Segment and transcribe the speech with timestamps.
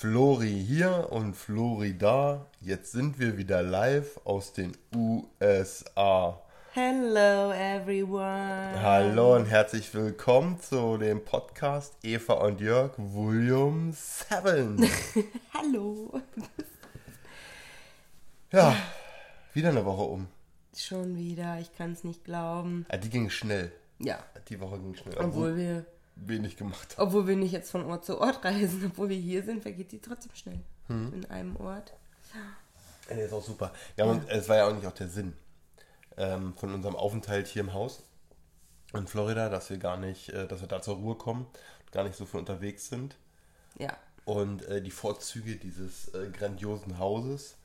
[0.00, 2.46] Flori hier und Flori da.
[2.60, 6.40] Jetzt sind wir wieder live aus den USA.
[6.72, 8.80] Hello everyone.
[8.80, 14.88] Hallo und herzlich willkommen zu dem Podcast Eva und Jörg Volume 7.
[15.52, 16.22] Hallo.
[18.52, 18.76] Ja,
[19.52, 20.28] wieder eine Woche um.
[20.76, 22.86] Schon wieder, ich kann es nicht glauben.
[22.88, 23.72] Ja, die ging schnell.
[23.98, 25.16] Ja, Die Woche ging schnell.
[25.18, 25.84] obwohl wir,
[26.26, 27.06] wenig gemacht haben.
[27.08, 30.00] obwohl wir nicht jetzt von Ort zu Ort reisen, obwohl wir hier sind, vergeht die
[30.00, 30.60] trotzdem schnell.
[30.88, 31.12] Hm.
[31.14, 31.92] In einem Ort.
[33.10, 33.72] Ja, ist auch super.
[33.96, 35.34] Wir haben, uns- Es war ja auch nicht auch der Sinn
[36.16, 38.02] ähm, von unserem Aufenthalt hier im Haus
[38.94, 41.46] in Florida, dass wir gar nicht, äh, dass wir da zur Ruhe kommen,
[41.92, 43.16] gar nicht so viel unterwegs sind
[43.78, 47.56] Ja, und äh, die Vorzüge dieses äh, grandiosen Hauses,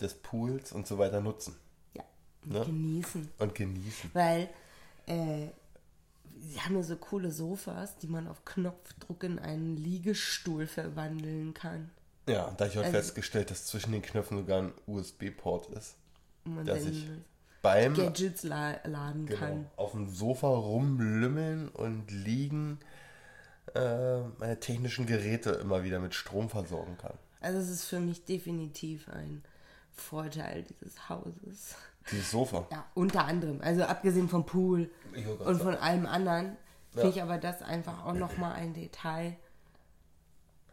[0.00, 1.56] des Pools und so weiter nutzen
[1.94, 2.04] ja.
[2.44, 2.64] Ne?
[2.66, 3.30] Genießen.
[3.38, 4.10] und genießen.
[4.12, 4.48] Weil,
[5.06, 5.46] äh,
[6.38, 11.90] sie haben ja so coole Sofas, die man auf Knopfdruck in einen Liegestuhl verwandeln kann.
[12.28, 15.96] Ja, da ich heute Also- festgestellt, dass zwischen den Knöpfen sogar ein USB-Port ist,
[16.64, 17.06] dass ich
[17.62, 19.66] beim Gadgets la laden genau, kann.
[19.76, 22.78] auf dem Sofa rumlümmeln und liegen
[23.74, 27.14] äh, meine technischen Geräte immer wieder mit Strom versorgen kann.
[27.40, 29.42] Also es ist für mich definitiv ein
[29.96, 31.74] Vorteil dieses Hauses.
[32.10, 32.66] Dieses Sofa.
[32.70, 33.60] Ja, unter anderem.
[33.62, 34.90] Also abgesehen vom Pool
[35.44, 36.56] und von allem anderen,
[36.92, 37.14] finde Ja.
[37.14, 39.36] ich aber das einfach auch nochmal ein Detail,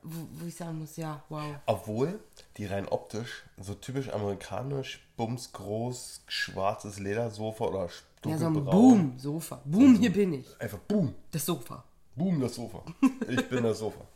[0.03, 1.55] wo, wo ich sagen muss, ja, wow.
[1.65, 2.19] Obwohl
[2.57, 7.89] die rein optisch so typisch amerikanisch, bumsgroß, schwarzes Ledersofa oder
[8.25, 8.71] Ja, so ein dunkelbraun.
[9.11, 9.61] Boom-Sofa.
[9.65, 10.61] Boom, hier bin ich.
[10.61, 11.83] Einfach boom, Das Sofa.
[12.15, 12.83] boom das Sofa.
[13.29, 14.01] Ich bin das Sofa.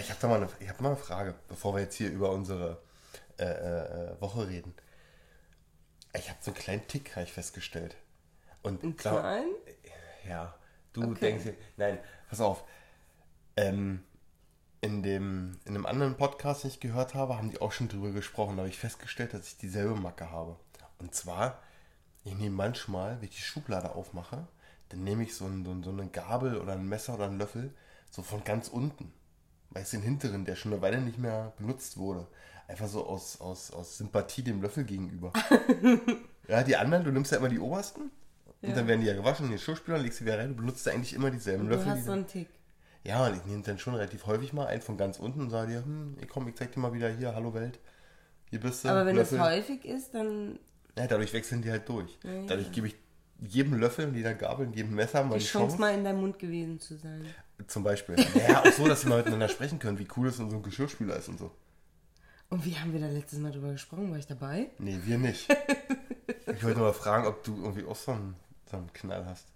[0.00, 2.30] Ich habe da mal eine, ich hab mal eine Frage, bevor wir jetzt hier über
[2.30, 2.78] unsere
[3.38, 4.74] äh, äh, Woche reden.
[6.14, 7.96] Ich habe so einen kleinen Tick, habe ich festgestellt.
[8.62, 9.46] Und Ein sag mal, klein?
[10.28, 10.54] Ja,
[10.92, 11.20] du Okay.
[11.20, 11.98] denkst dir, nein,
[12.28, 12.64] pass auf.
[13.56, 14.04] Ähm,
[14.80, 18.10] in, dem, in einem anderen Podcast, den ich gehört habe, haben die auch schon drüber
[18.12, 18.56] gesprochen.
[18.56, 20.56] Da habe ich festgestellt, dass ich dieselbe Macke habe.
[20.98, 21.62] Und zwar,
[22.24, 24.46] ich nehme manchmal, wenn ich die Schublade aufmache,
[24.90, 27.74] dann nehme ich so, ein, so eine Gabel oder ein Messer oder einen Löffel
[28.10, 29.12] so von ganz unten.
[29.76, 32.26] Weißt du, den hinteren, der schon eine Weile nicht mehr benutzt wurde.
[32.66, 35.32] Einfach so aus, aus, aus Sympathie dem Löffel gegenüber.
[36.48, 38.10] ja, die anderen, du nimmst ja immer die obersten.
[38.62, 38.74] Und Ja.
[38.74, 40.48] dann werden die ja gewaschen in den Geschirrspüler, legst sie wieder rein.
[40.48, 41.90] Du benutzt ja eigentlich immer dieselben Du Löffel.
[41.90, 42.48] hast die so einen Tick.
[43.04, 45.72] ja, und ich nehme dann schon relativ häufig mal einen von ganz unten und sage
[45.72, 47.78] dir, hm, ich komm, ich zeig dir mal wieder hier, hallo Welt.
[48.48, 48.88] Hier bist du.
[48.88, 49.36] Aber wenn Löffel.
[49.38, 50.58] das häufig ist, dann
[50.96, 52.18] ja, dadurch wechseln die halt durch.
[52.24, 52.46] Ja, ja.
[52.46, 52.96] Dadurch gebe ich
[53.38, 55.80] jedem Löffel und jeder Gabel und jedem Messer mal die die, Chance Chance.
[55.80, 57.26] mal in deinem Mund gewesen zu sein.
[57.68, 58.16] Zum Beispiel.
[58.48, 60.62] Ja, auch so, dass sie mal miteinander sprechen können, wie cool es in so einem
[60.62, 61.50] Geschirrspüler ist und so.
[62.48, 64.10] Und wie haben wir da letztes Mal drüber gesprochen?
[64.10, 64.70] War ich dabei?
[64.78, 65.48] Nee, wir nicht.
[66.46, 68.36] ich wollte nur mal fragen, ob du irgendwie auch so einen,
[68.70, 69.46] so einen Knall hast.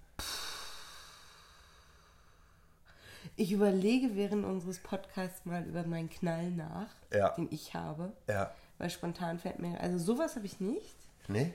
[3.37, 7.31] Ich überlege während unseres Podcasts mal über meinen Knall nach, Ja.
[7.31, 8.13] den ich habe.
[8.29, 8.53] Ja.
[8.79, 9.79] Weil spontan fällt mir.
[9.81, 10.97] Also sowas habe ich nicht.
[11.29, 11.55] Nee?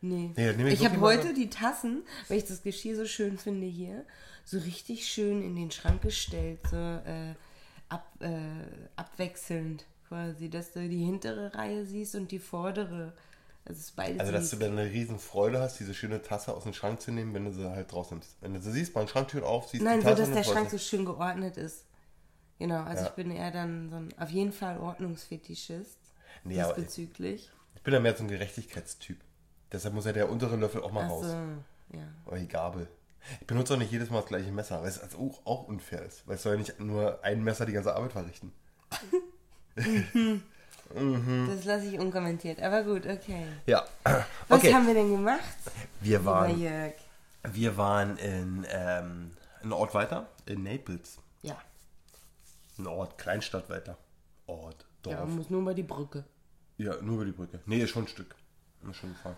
[0.00, 0.32] Nee.
[0.36, 4.04] Nee, ich ich habe heute die Tassen, weil ich das Geschirr so schön finde hier,
[4.44, 7.34] so richtig schön in den Schrank gestellt, so äh,
[7.88, 8.30] ab, äh,
[8.96, 13.12] abwechselnd quasi, dass du die hintere Reihe siehst und die vordere.
[13.64, 17.02] Also Also, dass du dann eine riesen Freude hast, diese schöne Tasse aus dem Schrank
[17.02, 18.36] zu nehmen, wenn du sie halt draus nimmst.
[18.40, 20.44] Wenn du sie siehst, mal Schranktür auf, siehst Nein, die so Tasse dass und der
[20.44, 21.84] Schrank so schön geordnet ist.
[22.58, 23.10] Genau, also Ja.
[23.10, 25.98] ich bin eher dann so ein, auf jeden Fall Ordnungsfetischist.
[26.44, 27.46] Nee, diesbezüglich.
[27.46, 27.76] du.
[27.76, 29.18] Ich bin ja mehr so ein Gerechtigkeitstyp.
[29.72, 31.34] Deshalb muss ja der untere Löffel auch mal Achso, raus.
[31.92, 32.00] ja.
[32.26, 32.88] Oder die Gabel.
[33.40, 36.02] Ich benutze auch nicht jedes Mal das gleiche Messer, weil es also auch, auch unfair
[36.02, 36.26] ist.
[36.26, 38.52] Weil es soll ja nicht nur ein Messer die ganze Arbeit verrichten.
[40.94, 42.62] Das lasse ich unkommentiert.
[42.62, 43.46] Aber gut, okay.
[43.66, 43.84] Ja.
[44.48, 44.72] Was Okay.
[44.72, 45.40] haben wir denn gemacht?
[46.00, 46.94] Wir waren, Jörg.
[47.42, 51.18] wir waren in ähm, einen Ort weiter, in Naples.
[51.42, 51.58] Ja.
[52.78, 53.98] Ein Ort, Kleinstadt weiter.
[54.46, 55.28] Ort, Ja, Dorf.
[55.28, 56.24] man muss nur über die Brücke.
[56.78, 57.60] Ja, nur über die Brücke.
[57.66, 58.34] Nee, ist schon ein Stück.
[58.88, 59.36] Ist schon gefahren.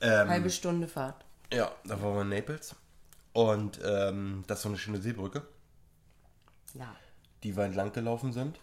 [0.00, 1.24] Ähm, Halbe Stunde Fahrt.
[1.52, 2.74] Ja, da waren wir in Naples.
[3.32, 5.42] Und ähm, das ist so eine schöne Seebrücke,
[6.74, 6.94] Ja.
[7.42, 8.58] die wir entlang gelaufen sind.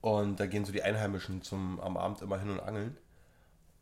[0.00, 2.96] Und da gehen so die Einheimischen zum, am Abend immer hin und angeln.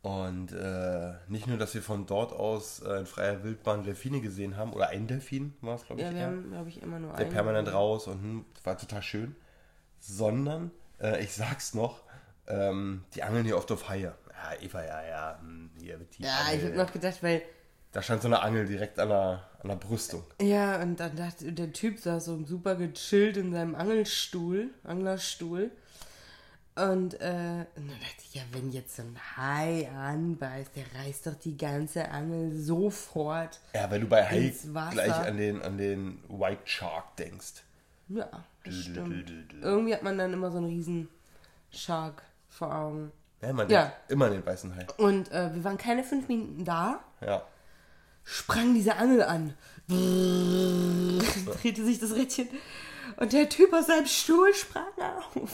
[0.03, 4.57] Und äh, nicht nur, dass wir von dort aus äh, in freier Wildbahn Delfine gesehen
[4.57, 6.07] haben, oder ein Delfin war es, glaube ich.
[6.07, 6.27] Ja, wir eher.
[6.27, 7.29] haben, glaube ich, immer nur der einen.
[7.33, 9.35] permanent raus und hm, war total schön.
[9.99, 12.01] Sondern, äh, ich sag's noch,
[12.47, 14.15] ähm, die angeln hier oft auf Haie.
[14.41, 17.41] Ja, Eva, ja, ja, hm, hier mit Ja, ich habe noch gedacht, weil.
[17.91, 20.23] Da stand so eine Angel direkt an der, an der Brüstung.
[20.41, 25.71] Ja, und dann dachte der Typ saß so super gechillt in seinem Angelstuhl, Anglerstuhl.
[26.73, 31.27] Und, äh, und dann dachte ich, ja, wenn jetzt so ein Hai anbeißt, der reißt
[31.27, 33.59] doch die ganze Angel sofort.
[33.75, 34.53] Ja, weil du bei Hai
[34.91, 37.63] gleich an den, an den White Shark denkst.
[38.07, 38.29] Ja,
[38.63, 39.29] das stimmt.
[39.61, 41.09] Irgendwie hat man dann immer so einen riesen
[41.71, 43.11] Shark vor Augen.
[43.41, 43.91] Ja, man Ja.
[44.07, 44.85] immer den weißen Hai.
[44.97, 47.41] Und äh, wir waren keine fünf Minuten da, Ja.
[48.23, 49.53] sprang diese Angel an.
[51.61, 52.47] drehte sich das Rädchen
[53.17, 54.85] und der Typ aus seinem Stuhl sprang
[55.35, 55.49] auf.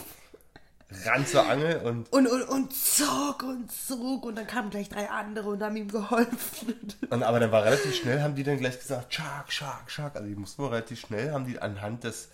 [1.05, 5.09] Ran zur Angel und, Und, und, und zog und zog und dann kamen gleich drei
[5.09, 6.75] andere und haben ihm geholfen.
[7.09, 10.15] und aber dann war relativ schnell, haben die dann gleich gesagt, Shark, Shark, Shark.
[10.15, 12.29] Also die mussten wohl relativ schnell, haben die anhand des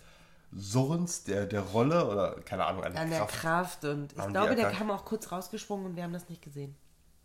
[0.56, 3.40] Surrens, der, der Rolle oder keine Ahnung, an der An der Kraft.
[3.40, 6.76] Kraft und ich glaube, der kam auch kurz rausgesprungen und wir haben das nicht gesehen.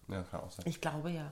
[0.08, 0.66] Ja, kann auch sein.
[0.68, 1.32] Ich glaube ja.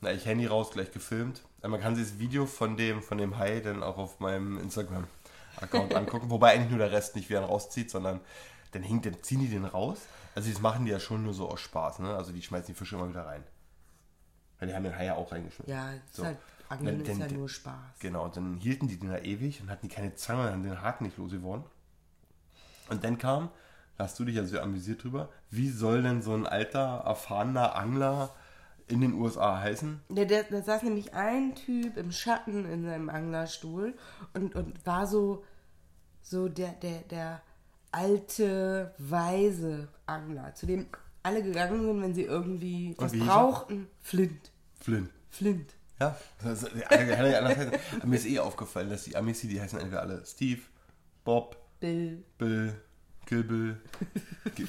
[0.00, 1.42] Na, ich Handy raus, gleich gefilmt.
[1.62, 5.94] Man kann sich das Video von dem, von dem Hai dann auch auf meinem Instagram-Account
[5.94, 6.30] angucken.
[6.30, 8.20] Wobei eigentlich nur der Rest nicht, wie er ihn rauszieht, sondern
[8.72, 9.98] dann hinkt, dann ziehen die den raus.
[10.34, 12.14] Also das machen die ja schon nur so aus Spaß, ne?
[12.16, 13.44] Also die schmeißen die Fische immer wieder rein.
[14.58, 15.70] Weil die haben den Hai ja auch reingeschmissen.
[15.70, 16.22] Ja, So.
[16.22, 16.38] ist halt,
[16.70, 17.98] Angeln Wenn- ist denn- ja nur Spaß.
[17.98, 20.62] Genau, und dann hielten die den da ewig und hatten die keine Zange und haben
[20.62, 21.64] den Haken nicht losgeworden.
[22.88, 23.50] Und dann kam,
[23.96, 27.74] da hast du dich ja so amüsiert drüber, wie soll denn so ein alter, erfahrener
[27.76, 28.30] Angler
[28.88, 30.00] in den USA heißen?
[30.08, 33.94] Da, da, da saß nämlich ein Typ im Schatten in seinem Anglerstuhl
[34.34, 35.44] und, und war so,
[36.22, 37.42] so der, der, der
[37.92, 40.86] alte, weise Angler, zu dem
[41.22, 43.88] alle gegangen sind, wenn sie irgendwie was brauchten.
[44.00, 44.50] Flint.
[44.80, 45.10] Flynn.
[45.28, 45.74] Flint.
[46.00, 46.16] Ja.
[46.42, 50.62] Aber mir ist eh aufgefallen, dass die Amis die heißen entweder alle Steve,
[51.24, 52.24] Bob, Bill.
[52.38, 52.80] Bill,
[53.26, 53.80] Kill Bill,
[54.56, 54.66] Ki-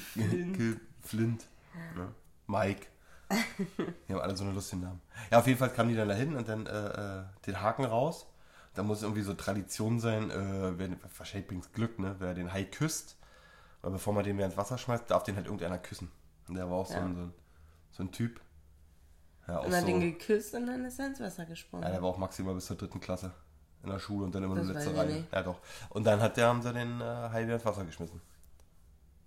[0.54, 1.46] Kill Flint,
[1.96, 2.08] ne?
[2.46, 2.86] Mike.
[4.08, 5.00] Die haben alle so eine lustigen Namen.
[5.30, 8.26] Ja, auf jeden Fall kamen die dann dahin und dann äh, äh, den Haken raus.
[8.74, 12.16] Da muss irgendwie so Tradition sein, äh, wer, wahrscheinlich bringt's Glück, ne?
[12.18, 13.16] Wer den Hai küsst,
[13.80, 16.10] weil bevor man den wieder ins Wasser schmeißt, darf den halt irgendeiner küssen.
[16.48, 16.96] Und der war auch Ja.
[16.98, 17.32] so, ein,
[17.92, 18.40] so ein Typ.
[19.48, 21.84] Ja, Und hat so, den geküsst und dann ist er ins Wasser gesprungen.
[21.84, 23.32] ja, der war auch maximal bis zur dritten Klasse
[23.82, 25.12] in der Schule und dann immer Das nur letzte Reihe.
[25.14, 25.32] nicht.
[25.32, 25.58] Ja, doch.
[25.90, 28.20] Und dann hat der, haben sie den äh, Hai wieder ins Wasser geschmissen.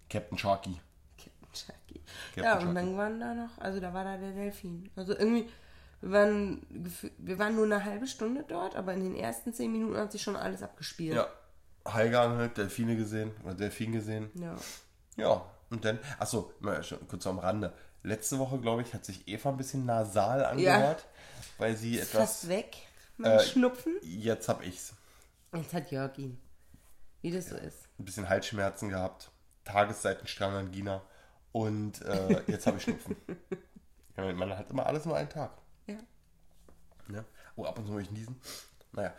[0.09, 0.79] Captain Sharky.
[1.17, 2.01] Captain Chucky.
[2.35, 2.65] Captain Ja, Chucky.
[2.67, 4.89] und dann waren da noch, also da war da der Delfin.
[4.95, 5.49] Also irgendwie,
[6.01, 6.65] wir waren,
[7.17, 10.21] wir waren nur eine halbe Stunde dort, aber in den ersten zehn Minuten hat sich
[10.21, 11.15] schon alles abgespielt.
[11.15, 11.27] Ja.
[11.87, 14.29] Hai geangelt, Delfine gesehen, oder Delfin gesehen.
[14.35, 14.55] Ja.
[15.17, 17.73] Ja, und dann, achso, mal schon kurz am Rande.
[18.05, 21.05] Letzte Woche, glaube ich, hat sich Eva ein bisschen nasal angehört,
[21.57, 22.21] weil sie Ist etwas.
[22.29, 22.77] fast weg,
[23.17, 23.93] mein Äh, Schnupfen.
[24.03, 24.93] Jetzt hab ich's.
[25.53, 26.39] Jetzt hat Jörg ihn.
[27.21, 27.87] Wie das so ist.
[27.97, 29.31] Ein bisschen Halsschmerzen gehabt,
[29.63, 31.01] Tagesseitenstrangangina
[31.51, 33.15] und äh, jetzt habe ich Schnupfen.
[34.17, 35.51] Ja, man hat immer alles nur einen Tag.
[35.87, 35.97] Ja.
[37.07, 37.25] Ne?
[37.55, 38.39] Oh, ab und zu muss ich niesen.
[38.91, 39.13] Naja.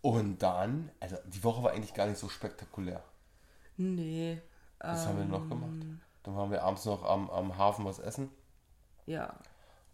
[0.00, 3.02] Und dann, also die Woche war eigentlich gar nicht so spektakulär.
[3.76, 4.40] Nee.
[4.78, 5.84] Was haben wir noch gemacht?
[6.22, 8.28] Dann waren wir abends noch am, am Hafen was essen.
[9.06, 9.34] Ja.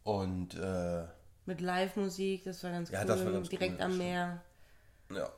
[0.05, 1.05] Und äh,
[1.47, 3.07] Mit Live-Musik, das war ganz Ja, cool.
[3.07, 4.43] das war ganz Direkt cool, am Meer.
[5.13, 5.31] ja,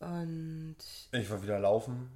[0.00, 0.76] Und
[1.12, 2.10] ich war wieder laufen.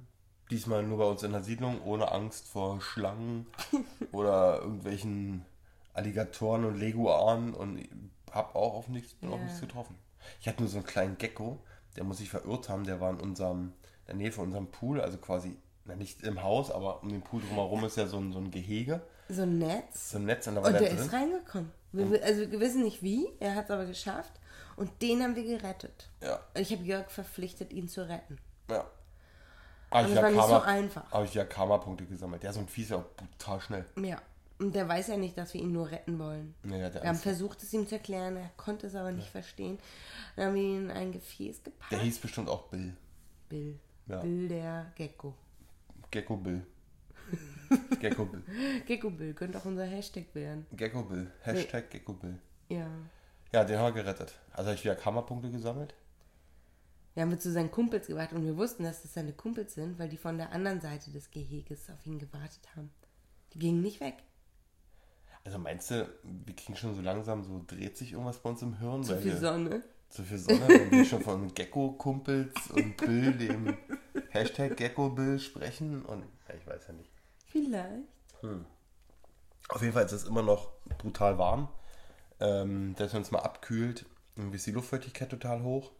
[0.51, 3.47] Diesmal nur bei uns in der Siedlung, ohne Angst vor Schlangen
[4.11, 5.43] oder irgendwelchen
[5.93, 7.87] Alligatoren und Leguanen und
[8.31, 9.43] hab auch auf nichts, bin auf Ja.
[9.45, 9.95] nichts getroffen.
[10.41, 11.59] Ich hatte nur so einen kleinen Gecko,
[11.95, 14.99] der muss sich verirrt haben, der war in unserem, in der Nähe von unserem Pool,
[15.01, 15.55] also quasi,
[15.85, 18.51] na nicht im Haus, aber um den Pool drumherum ist ja so ein, so ein
[18.51, 20.11] Gehege, so ein Netz.
[20.11, 20.99] so ein Netz und da war Und der, der drin.
[21.05, 21.71] ist reingekommen.
[21.91, 24.33] Wir, also wir wissen nicht wie, er hat es aber geschafft.
[24.75, 26.09] Und den haben wir gerettet.
[26.21, 28.37] Ja, Ich habe Jörg verpflichtet, ihn zu retten.
[28.69, 28.85] ja.
[29.91, 31.11] Habe Und ich, das ja war nicht so einfach.
[31.11, 32.43] hab ich ja Karma-Punkte gesammelt.
[32.43, 33.85] Der ist so ein ja auch brutal schnell.
[34.01, 34.21] Ja.
[34.59, 36.55] Und der weiß ja nicht, dass wir ihn nur retten wollen.
[36.63, 37.23] Nee, der, Wir haben Angst.
[37.23, 39.77] versucht, es ihm zu erklären, er konnte es aber nicht verstehen.
[40.35, 41.91] Dann haben wir ihn in ein Gefäß gepackt.
[41.91, 42.93] der hieß bestimmt auch Bill.
[43.47, 43.79] Bill.
[44.07, 44.19] Ja.
[44.21, 45.33] Bill der Gecko.
[46.15, 46.65] Gecko Bill.
[47.99, 48.43] Gecko Bill.
[48.85, 50.65] Gecko Bill könnte auch unser Hashtag werden.
[50.71, 51.29] Gecko Bill.
[51.41, 52.39] Hashtag Gecko Bill.
[52.69, 52.87] Ja.
[53.51, 54.33] Ja, den haben wir gerettet.
[54.53, 55.93] Also habe ich wieder Karma-Punkte gesammelt.
[57.15, 60.07] Wir haben zu seinen Kumpels gewartet und wir wussten, dass das seine Kumpels sind, weil
[60.07, 62.91] die von der anderen Seite des Geheges auf ihn gewartet haben.
[63.53, 64.15] Die gingen nicht weg.
[65.43, 68.79] Also meinst du, wir kriegen schon so langsam, so dreht sich irgendwas bei uns im
[68.79, 69.03] Hirn?
[69.03, 69.83] Zu weil viel Sonne.
[70.07, 73.77] Zu viel Sonne, wenn wir schon von Gecko-Kumpels und Bill, dem
[74.35, 77.09] Hashtag Gecko Bill sprechen und ja, ich weiß ja nicht.
[77.47, 78.03] Vielleicht.
[79.69, 81.69] Auf jeden Fall ist es immer noch brutal warm.
[82.39, 85.91] Ähm, dass wir uns mal abkühlt, irgendwie ist die Luftfeuchtigkeit total hoch.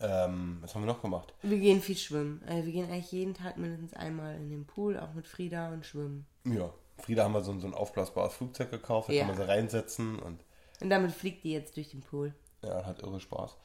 [0.00, 1.34] Ähm, was haben wir noch gemacht?
[1.42, 2.42] Wir gehen viel schwimmen.
[2.46, 5.84] Also wir gehen eigentlich jeden Tag mindestens einmal in den Pool, auch mit Frieda und
[5.84, 6.26] schwimmen.
[6.44, 9.20] Ja, Frieda haben wir so, ein- so ein aufblasbares Flugzeug gekauft, da Ja.
[9.26, 10.42] kann man sie reinsetzen und
[10.80, 12.34] Und damit fliegt die jetzt durch den Pool.
[12.62, 13.58] ja, hat irre Spaß.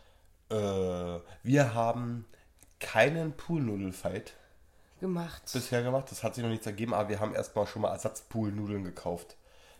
[0.50, 2.25] Äh, wir haben
[2.86, 4.34] keinen Poolnudelfight
[5.00, 5.42] Gemacht.
[5.54, 8.84] bisher gemacht, das hat sich noch nichts ergeben, aber wir haben erstmal schon mal Ersatzpoolnudeln
[8.84, 9.36] gekauft.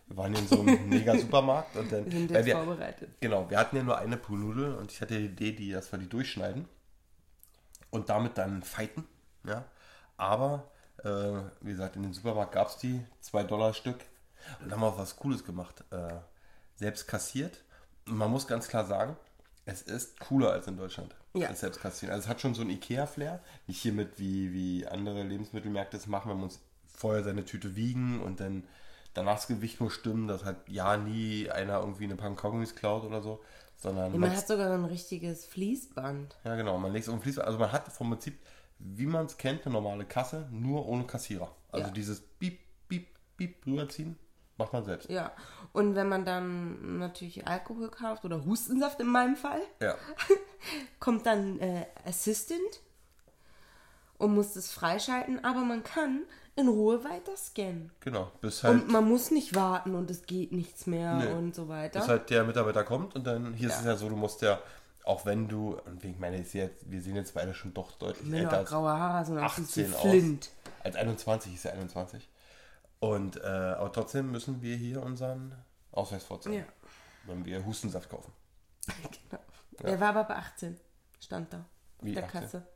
[0.08, 3.10] Wir waren in so einem mega Supermarkt und dann, Wir sind jetzt wir, vorbereitet.
[3.20, 5.98] genau, wir hatten ja nur eine Poolnudel und ich hatte die Idee, die, dass wir
[5.98, 6.68] die durchschneiden
[7.90, 9.04] und damit dann fighten,
[9.44, 9.64] ja.
[10.16, 10.70] Aber
[11.04, 13.98] Äh, wie gesagt, in den Supermarkt gab es die, 2 Dollar Stück.
[14.64, 15.84] Und haben auch was Cooles gemacht.
[15.90, 16.14] Äh,
[16.76, 17.62] selbst kassiert.
[18.06, 19.14] Und man muss ganz klar sagen,
[19.66, 21.14] es ist cooler als in Deutschland.
[21.34, 21.48] Ja.
[21.48, 22.14] Das selbst kassieren.
[22.14, 23.40] Also es hat schon so ein Ikea-Flair.
[23.66, 28.22] Nicht hiermit wie, wie andere Lebensmittelmärkte es machen, wenn wir uns vorher seine Tüte wiegen
[28.22, 28.64] und dann
[29.12, 33.04] danach das Gewicht nur stimmen, dass halt ja nie einer irgendwie eine Packung Kaugummis klaut
[33.04, 33.42] oder so.
[33.76, 36.36] Sondern Ja, man man hat sogar so ein richtiges Fließband.
[36.44, 36.78] ja, genau.
[36.78, 37.46] Man legt es den Fließband.
[37.46, 38.38] Also man hat vom Prinzip,
[38.78, 41.54] wie man es kennt, eine normale Kasse, nur ohne Kassierer.
[41.72, 41.92] Also Ja.
[41.92, 42.58] dieses Piep,
[42.88, 44.16] Piep, Piep rüberziehen,
[44.58, 45.08] macht man selbst.
[45.10, 45.32] Ja.
[45.72, 49.94] Und wenn man dann natürlich Alkohol kauft oder Hustensaft in meinem Fall, Ja.
[51.00, 52.80] kommt dann äh, Assistant
[54.18, 56.22] und muss das freischalten, aber man kann
[56.54, 57.90] in Ruhe weiter scannen.
[58.00, 58.32] Genau.
[58.40, 61.32] Bis halt, Und man muss nicht warten und es geht nichts mehr Nee.
[61.32, 62.00] und so weiter.
[62.00, 63.80] bis halt der Mitarbeiter kommt und dann, hier ist Ja.
[63.80, 64.58] es ja so, du musst ja,
[65.04, 68.56] auch wenn du, und ich meine, wir sehen jetzt beide schon doch deutlich du älter
[68.58, 70.00] als, graue Haare auch 18 aus.
[70.00, 70.50] Flint.
[70.82, 72.26] als 21, ist ja 21.
[73.00, 75.54] Und, äh, aber trotzdem müssen wir hier unseren
[75.92, 76.64] Ausweis vorzeigen, Ja.
[77.26, 78.32] wenn wir Hustensaft kaufen.
[79.78, 79.90] Genau.
[79.90, 80.80] Der war aber bei 18,
[81.20, 81.62] stand da.
[82.00, 82.40] Wie der 18?
[82.40, 82.66] Kasse.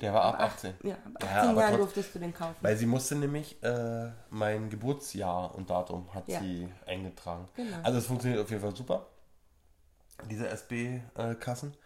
[0.00, 0.74] Der war ab 18.
[0.82, 2.56] Ja, ab 18 Ja, aber Jahren durftest du den kaufen.
[2.62, 6.40] Weil sie musste nämlich äh, mein Geburtsjahr und Datum hat Ja.
[6.40, 7.48] sie eingetragen.
[7.56, 7.76] Genau.
[7.82, 9.06] Also es funktioniert auf jeden Fall super,
[10.30, 11.76] diese SB-Kassen.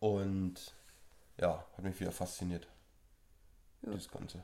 [0.00, 0.74] Und
[1.38, 2.68] ja, hat mich wieder fasziniert.
[3.82, 4.42] Das Ganze.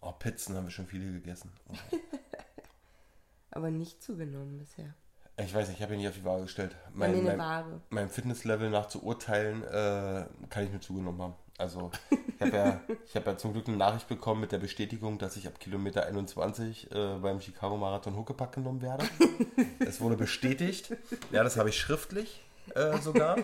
[0.00, 1.52] Oh, Pizzen haben wir schon viele gegessen.
[1.68, 1.74] Oh.
[3.50, 4.94] aber nicht zugenommen bisher.
[5.36, 6.76] Ich weiß nicht, ich habe ihn nicht auf die Waage gestellt.
[6.92, 7.80] Mein, eine mein, Waage.
[7.90, 11.34] meinem Fitnesslevel nach zu urteilen, äh, kann ich mir zugenommen haben.
[11.56, 15.18] Also ich habe ja, ich hab ja zum Glück eine Nachricht bekommen mit der Bestätigung,
[15.18, 19.04] dass ich ab Kilometer 21 äh, beim Chicago Marathon Huckepack genommen werde.
[19.80, 20.94] Es wurde bestätigt.
[21.32, 22.42] Ja, das habe ich schriftlich
[22.74, 23.36] äh, sogar.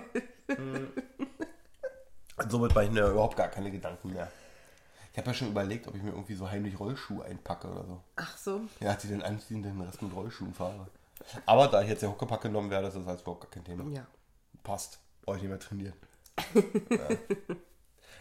[0.49, 0.89] Hm.
[2.37, 4.31] Und somit mache ich mir überhaupt gar keine Gedanken mehr.
[5.17, 8.03] Ich habe ja schon überlegt, ob ich mir irgendwie so heimlich Rollschuhe einpacke oder so.
[8.17, 8.61] Ach so.
[8.81, 10.89] Ja, die den anziehen, den Rest mit Rollschuhen fahre.
[11.47, 13.91] Aber da ich jetzt der Huckepack genommen werde, ist das halt überhaupt gar kein Thema.
[13.91, 14.07] Ja.
[14.63, 14.99] Passt.
[15.23, 15.95] Brauche ich nicht mehr trainieren.
[16.91, 17.09] ja.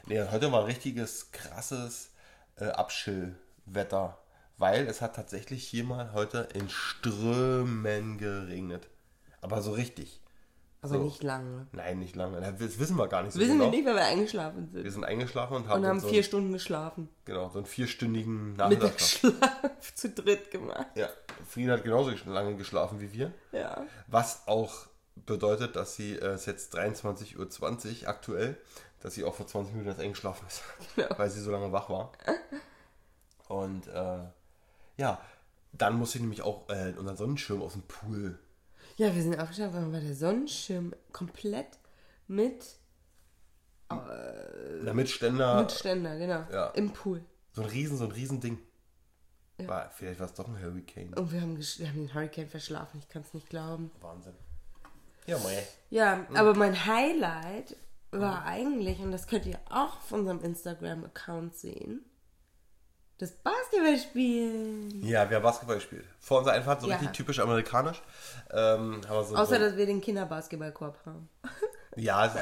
[0.07, 2.11] Nee, heute war richtiges, krasses
[2.55, 4.17] äh, Abschillwetter.
[4.57, 8.87] Weil es hat tatsächlich hier mal heute in Strömen geregnet.
[9.41, 10.21] Aber so richtig.
[10.85, 11.03] Aber So.
[11.03, 11.67] nicht lange.
[11.71, 12.39] Nein, nicht lange.
[12.41, 13.65] Das wissen wir gar nicht so Wissen genau.
[13.65, 14.83] wir nicht, weil wir eingeschlafen sind.
[14.83, 17.09] Wir sind eingeschlafen und haben, Und haben so, vier Stunden geschlafen.
[17.25, 19.33] genau, so einen vierstündigen Nachmittagsschlaf.
[19.33, 20.87] Mittagsschlaf zu dritt gemacht.
[20.95, 21.09] Ja,
[21.47, 23.31] Frieda hat genauso lange geschlafen wie wir.
[23.51, 23.85] Ja.
[24.07, 24.87] Was auch
[25.25, 27.37] bedeutet, dass sie, äh, es ist jetzt 23.20
[28.03, 28.57] Uhr aktuell,
[29.01, 30.61] dass sie auch vor 20 Minuten erst eingeschlafen ist,
[30.95, 31.09] Genau.
[31.17, 32.11] weil sie so lange wach war.
[33.47, 34.19] Und äh,
[34.97, 35.19] ja,
[35.73, 38.39] dann musste ich nämlich auch äh, unseren Sonnenschirm aus dem Pool.
[38.97, 41.67] Ja, wir sind aufgestanden, dann war der Sonnenschirm komplett
[42.27, 42.65] mit,
[43.89, 46.45] Damit Ständer, mit Ständer, genau.
[46.51, 46.67] Ja.
[46.69, 47.23] Im Pool.
[47.51, 48.57] so ein riesen, so ein riesen Ding.
[49.57, 51.13] War, vielleicht war es doch ein Hurricane.
[51.13, 53.91] Und wir haben, wir haben den Hurricane verschlafen, ich kann es nicht glauben.
[54.01, 54.33] Wahnsinn.
[55.27, 55.63] Ja, mei.
[55.89, 57.75] Ja, aber mein Highlight
[58.11, 62.05] war eigentlich, und das könnt ihr auch auf unserem Instagram-Account sehen,
[63.17, 65.03] das Basketballspielen.
[65.03, 66.05] Ja, wir haben Basketball gespielt.
[66.19, 66.95] Vor unserer Einfahrt so Ja.
[66.95, 68.01] richtig typisch amerikanisch.
[68.51, 71.29] Ähm, so, Außer, so, dass wir den Kinderbasketballkorb haben.
[71.95, 72.35] ja, ist,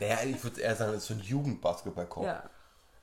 [0.00, 2.26] naja, ich würde eher sagen, es ist so ein Jugendbasketballkorb.
[2.26, 2.50] Ja,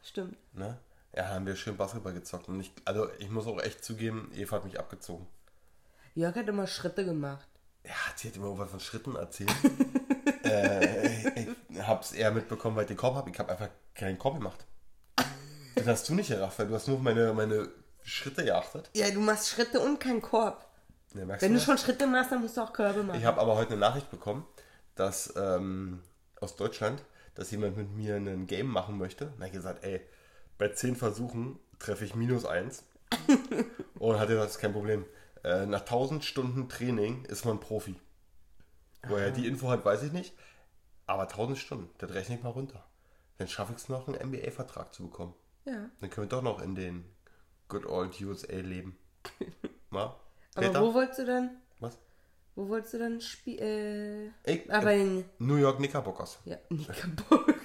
[0.03, 0.37] stimmt.
[0.53, 0.77] Ne?
[1.15, 2.49] Ja, haben wir schön Basketball gezockt.
[2.49, 5.25] Und ich, also ich muss auch echt zugeben, Eva hat mich abgezogen.
[6.13, 7.47] Jörg hat immer Schritte gemacht.
[7.85, 9.51] Ja, sie hat immer irgendwas von Schritten erzählt.
[10.43, 11.47] äh, ich
[11.81, 13.29] hab's eher mitbekommen, weil ich den Korb habe.
[13.29, 14.65] Ich habe einfach keinen Korb gemacht.
[15.75, 17.69] Das hast du nicht gerafft, weil du hast nur auf meine, meine
[18.03, 18.89] Schritte geachtet.
[18.93, 20.65] Ja, du machst Schritte und keinen Korb.
[21.13, 21.65] Merkst Wenn du das?
[21.65, 23.19] schon Schritte machst, dann musst du auch Körbe machen.
[23.19, 24.45] Ich habe aber heute eine Nachricht bekommen,
[24.95, 26.01] dass ähm,
[26.41, 27.01] aus Deutschland,
[27.35, 29.27] dass jemand mit mir ein Game machen möchte.
[29.27, 30.01] Und er hat gesagt, ey,
[30.57, 32.83] bei 10 Versuchen treffe ich minus 1.
[33.99, 35.05] Und hat gesagt, das ist kein Problem.
[35.43, 37.95] Äh, nach 1000 Stunden Training ist man Profi.
[39.07, 40.33] Woher die Info hat, weiß ich nicht.
[41.05, 42.83] Aber 1000 Stunden, das rechne ich mal runter.
[43.37, 45.33] Dann schaffe ich es noch, einen NBA-Vertrag zu bekommen.
[45.65, 45.89] Ja.
[45.99, 47.05] Dann können wir doch noch in den
[47.67, 48.97] Good Old USA leben.
[49.91, 50.15] Na?
[50.55, 50.81] Aber Peter?
[50.81, 51.57] wo wolltest du dann?
[51.79, 51.97] Was?
[52.55, 54.33] Wo wolltest du dann spielen?
[54.43, 55.25] Äh, Ich, aber äh, in.
[55.39, 56.39] New York Knickerbockers.
[56.45, 57.55] Ja, Nickerburg.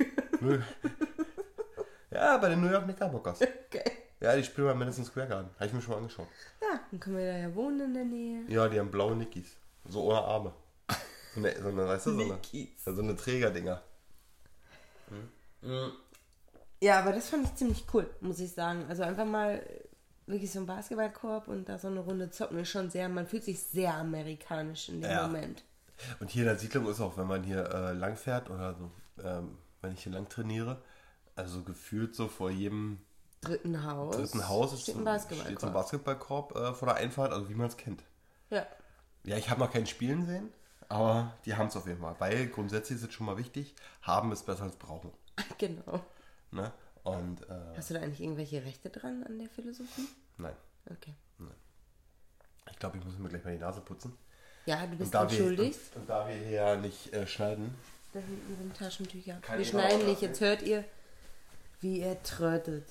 [0.40, 0.61] Nö.
[2.11, 3.40] ja, bei den New York Knickerbockers.
[3.42, 3.92] okay.
[4.21, 5.50] Ja, die spielen bei Madison Square Garden.
[5.54, 6.28] Habe ich mir schon mal angeschaut.
[6.61, 8.45] Ja, dann können wir da ja wohnen in der Nähe.
[8.49, 9.57] Ja, die haben blaue Nickies.
[9.88, 10.52] So ohne Arme.
[11.35, 12.38] So eine, so eine weißt du, so eine,
[12.97, 13.83] so eine Trägerdinger.
[16.83, 18.87] Ja, aber das fand ich ziemlich cool, muss ich sagen.
[18.89, 19.63] Also einfach mal
[20.27, 23.45] wirklich so ein Basketballkorb und da so eine Runde zocken ist schon sehr, man fühlt
[23.45, 25.27] sich sehr amerikanisch in dem Ja.
[25.27, 25.65] Moment.
[26.21, 28.91] Und hier in der Siedlung ist auch, wenn man hier äh, lang fährt oder so,
[29.23, 30.81] ähm, wenn ich hier lang trainiere,
[31.37, 33.01] also gefühlt so vor jedem
[33.43, 34.17] dritten Haus.
[34.17, 35.73] dritten Haus ist steht ein steht so ein Basketballkorb.
[35.73, 38.03] Basketballkorb äh, vor der Einfahrt, also wie man es kennt.
[38.51, 38.67] Ja.
[39.25, 40.49] Ja, ich habe noch kein Spielen sehen,
[40.89, 42.17] aber die haben es auf jeden Fall.
[42.19, 45.11] Weil grundsätzlich ist es schon mal wichtig, haben ist besser als brauchen.
[45.59, 46.01] Genau.
[46.52, 46.73] Ne?
[47.04, 50.07] Und äh, Hast du da eigentlich irgendwelche Rechte dran an der Philosophie?
[50.37, 50.54] nein,
[50.90, 51.14] Okay.
[52.71, 54.16] ich glaube, ich muss mir gleich mal die Nase putzen.
[54.66, 55.78] Ja, du bist entschuldigt.
[55.95, 57.75] und, und da wir hier ja nicht äh, schneiden,
[58.12, 59.38] Da hinten sind Taschentücher.
[59.42, 60.21] Keine Wir schneiden nicht.
[60.23, 60.85] Jetzt hört ihr,
[61.80, 62.87] wie er trötet.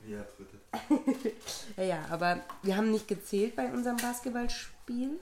[0.00, 0.56] wie er dritte.
[1.76, 5.20] Ja, ja, aber wir haben nicht gezählt bei unserem Basketballspiel.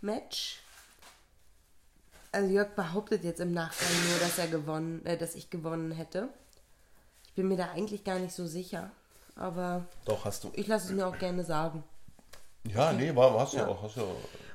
[0.00, 0.60] Match.
[2.32, 6.28] Also Jörg behauptet jetzt im Nachgang nur, dass er gewonnen, äh, dass ich gewonnen hätte.
[7.40, 8.90] Ich bin mir da eigentlich gar nicht so sicher.
[9.34, 10.50] Aber Doch, hast du.
[10.52, 11.82] ich lasse es mir auch gerne sagen.
[12.66, 13.66] Ja, nee, war, hast du Ja.
[13.66, 13.82] auch.
[13.82, 14.02] Hast du,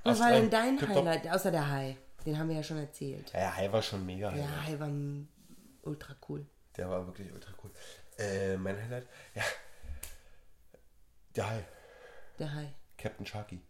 [0.04, 1.98] Was war denn dein Highlight, außer der Hai?
[2.28, 3.32] Den haben wir ja schon erzählt.
[3.34, 4.30] Ja, ja, Hai war schon mega.
[4.30, 4.68] Der Highlight.
[4.68, 4.90] Hai war
[5.82, 6.46] ultra cool.
[6.78, 7.72] Der war wirklich ultra cool.
[8.20, 9.08] Äh, mein Highlight?
[9.34, 9.42] Ja.
[11.36, 11.64] Der Hai.
[12.38, 12.72] Der Hai.
[13.00, 13.62] Captain Sharky.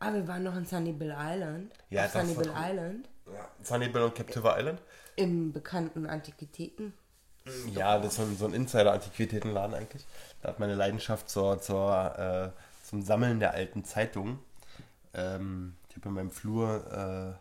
[0.00, 1.72] Ah, wir waren noch in Sunnybill Island.
[1.90, 2.60] Ja, Auf das war Sunnybill cool.
[2.68, 3.08] Island.
[3.32, 3.48] Ja.
[3.62, 4.82] Sunnybill und Captiva Island.
[5.14, 6.92] Im bekannten Antiquitäten.
[7.72, 10.04] Ja, das ist so ein, so ein Insider-Antiquitätenladen eigentlich.
[10.42, 12.50] Da hat meine Leidenschaft zur, zur, äh,
[12.84, 14.38] zum Sammeln der alten Zeitungen.
[15.14, 17.38] Ähm, ich habe in meinem Flur,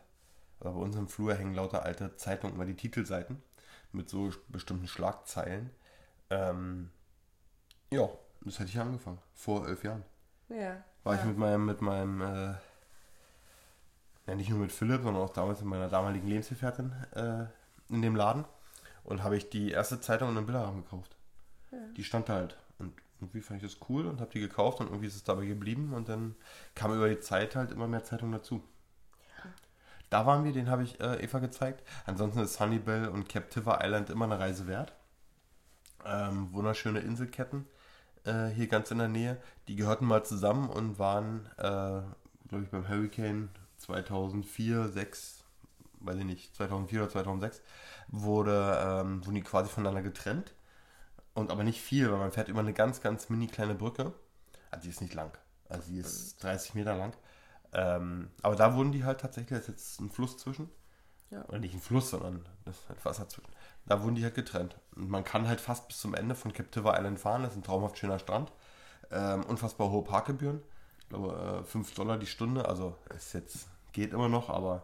[0.61, 3.41] äh, bei uns im Flur hängen lauter alte Zeitungen, immer die Titelseiten
[3.91, 5.71] mit so bestimmten Schlagzeilen.
[6.29, 6.91] Ähm,
[7.91, 8.09] ja,
[8.41, 10.03] das hätte ich angefangen, vor elf Jahren.
[10.49, 10.83] Ja.
[11.03, 12.53] War ich mit meinem, mit meinem, äh,
[14.27, 17.45] ja nicht nur mit Philipp, sondern auch damals mit meiner damaligen Lebensgefährtin äh,
[17.93, 18.45] in dem Laden
[19.05, 21.15] und habe ich die erste Zeitung in einem Bilderrahmen gekauft.
[21.97, 24.87] Die stand da halt und irgendwie fand ich das cool und habe die gekauft und
[24.87, 26.35] irgendwie ist es dabei geblieben und dann
[26.73, 28.63] kam über die Zeit halt immer mehr Zeitungen dazu.
[30.09, 31.83] Da waren wir, den habe ich äh, Eva gezeigt.
[32.05, 34.93] Ansonsten ist Sunnybell und Captiva Island immer eine Reise wert.
[36.05, 37.65] Ähm, wunderschöne Inselketten
[38.23, 39.37] äh, hier ganz in der Nähe.
[39.67, 42.01] Die gehörten mal zusammen und waren, äh,
[42.47, 45.43] glaube ich, beim Hurricane 2004, 6,
[46.05, 47.61] weiß ich nicht, 2004 oder 2006,
[48.07, 50.53] wurde, ähm, wurden die quasi voneinander getrennt.
[51.33, 54.13] Und aber nicht viel, weil man fährt über eine ganz, ganz mini kleine Brücke.
[54.71, 55.37] Also die ist nicht lang.
[55.67, 57.13] Also die ist 30 Meter lang.
[57.73, 60.69] Ähm, aber da wurden die halt tatsächlich, da ist jetzt ein Fluss zwischen.
[61.31, 61.43] Ja.
[61.45, 63.51] Oder nicht ein Fluss, sondern das ist halt Wasser zwischen.
[63.85, 64.77] Da wurden die halt getrennt.
[64.95, 67.43] Und man kann halt fast bis zum Ende von Captiva Island fahren.
[67.43, 68.51] Das ist ein traumhaft schöner Strand.
[69.11, 70.61] Ähm, unfassbar hohe Parkgebühren.
[70.99, 72.67] Ich glaube, äh, 5 Dollar die Stunde.
[72.67, 74.83] Also es jetzt geht immer noch, aber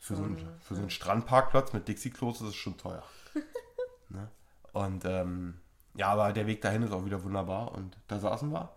[0.00, 3.04] für so, einen, für so einen Strandparkplatz mit Dixie-Klos ist es schon teuer.
[4.08, 4.28] ne?
[4.72, 5.60] Und ähm,
[5.94, 7.72] ja, aber der Weg dahin ist auch wieder wunderbar.
[7.72, 8.70] Und da saßen wir.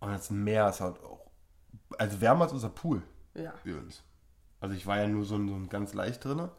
[0.00, 1.30] Und das Meer ist halt auch,
[1.98, 3.02] also wärmer als unser Pool
[3.34, 3.52] Ja.
[3.62, 4.02] für uns.
[4.60, 6.50] Also ich war ja nur so ein, so ein ganz leicht drinne,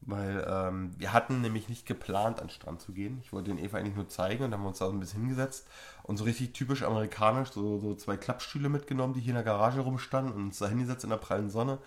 [0.00, 3.18] weil ähm, wir hatten nämlich nicht geplant, an den Strand zu gehen.
[3.22, 5.00] Ich wollte den Eva eigentlich nur zeigen und dann haben wir uns da so ein
[5.00, 5.68] bisschen hingesetzt
[6.04, 9.80] und so richtig typisch amerikanisch so, so zwei Klappstühle mitgenommen, die hier in der Garage
[9.80, 11.78] rumstanden und uns da hingesetzt in der prallen Sonne.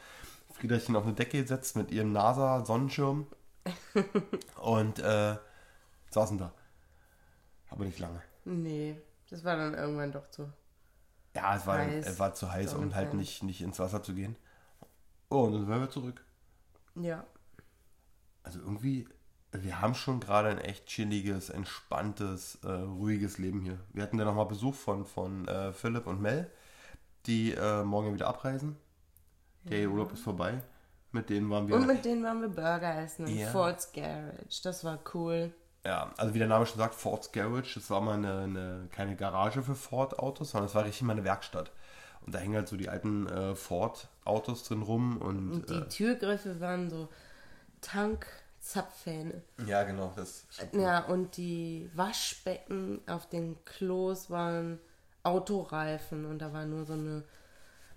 [0.53, 3.27] Friederchen auf eine Decke gesetzt mit ihrem NASA-Sonnenschirm
[4.61, 5.35] und äh,
[6.11, 6.53] saßen da.
[7.69, 8.21] Aber nicht lange.
[8.45, 10.51] Nee, das war dann irgendwann doch zu.
[11.35, 12.05] Ja, es war, Heiß.
[12.05, 14.35] es war zu heiß, um halt nicht, nicht ins Wasser zu gehen.
[15.29, 16.23] Oh, und dann waren wir zurück.
[16.95, 17.25] Ja.
[18.43, 19.07] Also irgendwie,
[19.51, 23.79] wir haben schon gerade ein echt chilliges, entspanntes, äh, ruhiges Leben hier.
[23.91, 26.51] Wir hatten ja nochmal Besuch von, von äh, Philipp und Mel,
[27.25, 28.77] die äh, morgen wieder abreisen.
[29.65, 30.61] Der Urlaub ist vorbei.
[31.11, 31.75] Mit denen waren wir.
[31.75, 33.47] Und mit denen waren wir Burger essen im Ja.
[33.49, 34.61] Forts Garage.
[34.63, 35.53] Das war cool.
[35.85, 37.75] ja, also wie der Name schon sagt, Ford's Garage.
[37.75, 41.23] Das war mal eine, eine keine Garage für Ford-Autos, sondern es war richtig mal eine
[41.23, 41.71] Werkstatt.
[42.25, 45.51] Und da hängen halt so die alten äh, Ford-Autos drin rum und.
[45.51, 47.09] Und die äh, Türgriffe waren so
[47.81, 49.41] Tank-Zapfhähne.
[49.65, 50.81] ja, genau, das cool.
[50.81, 54.79] Ja, und die Waschbecken auf den Klos waren
[55.23, 57.23] Autoreifen und da war nur so eine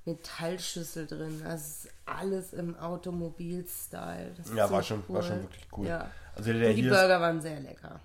[0.07, 1.41] Metallschüssel drin.
[1.43, 4.35] Das ist alles im Automobil-Style.
[4.55, 5.87] Ja, war ziemlich schon, war schon wirklich cool.
[5.87, 6.11] Ja.
[6.35, 8.01] Also der Und die hier ist, Burger waren sehr lecker.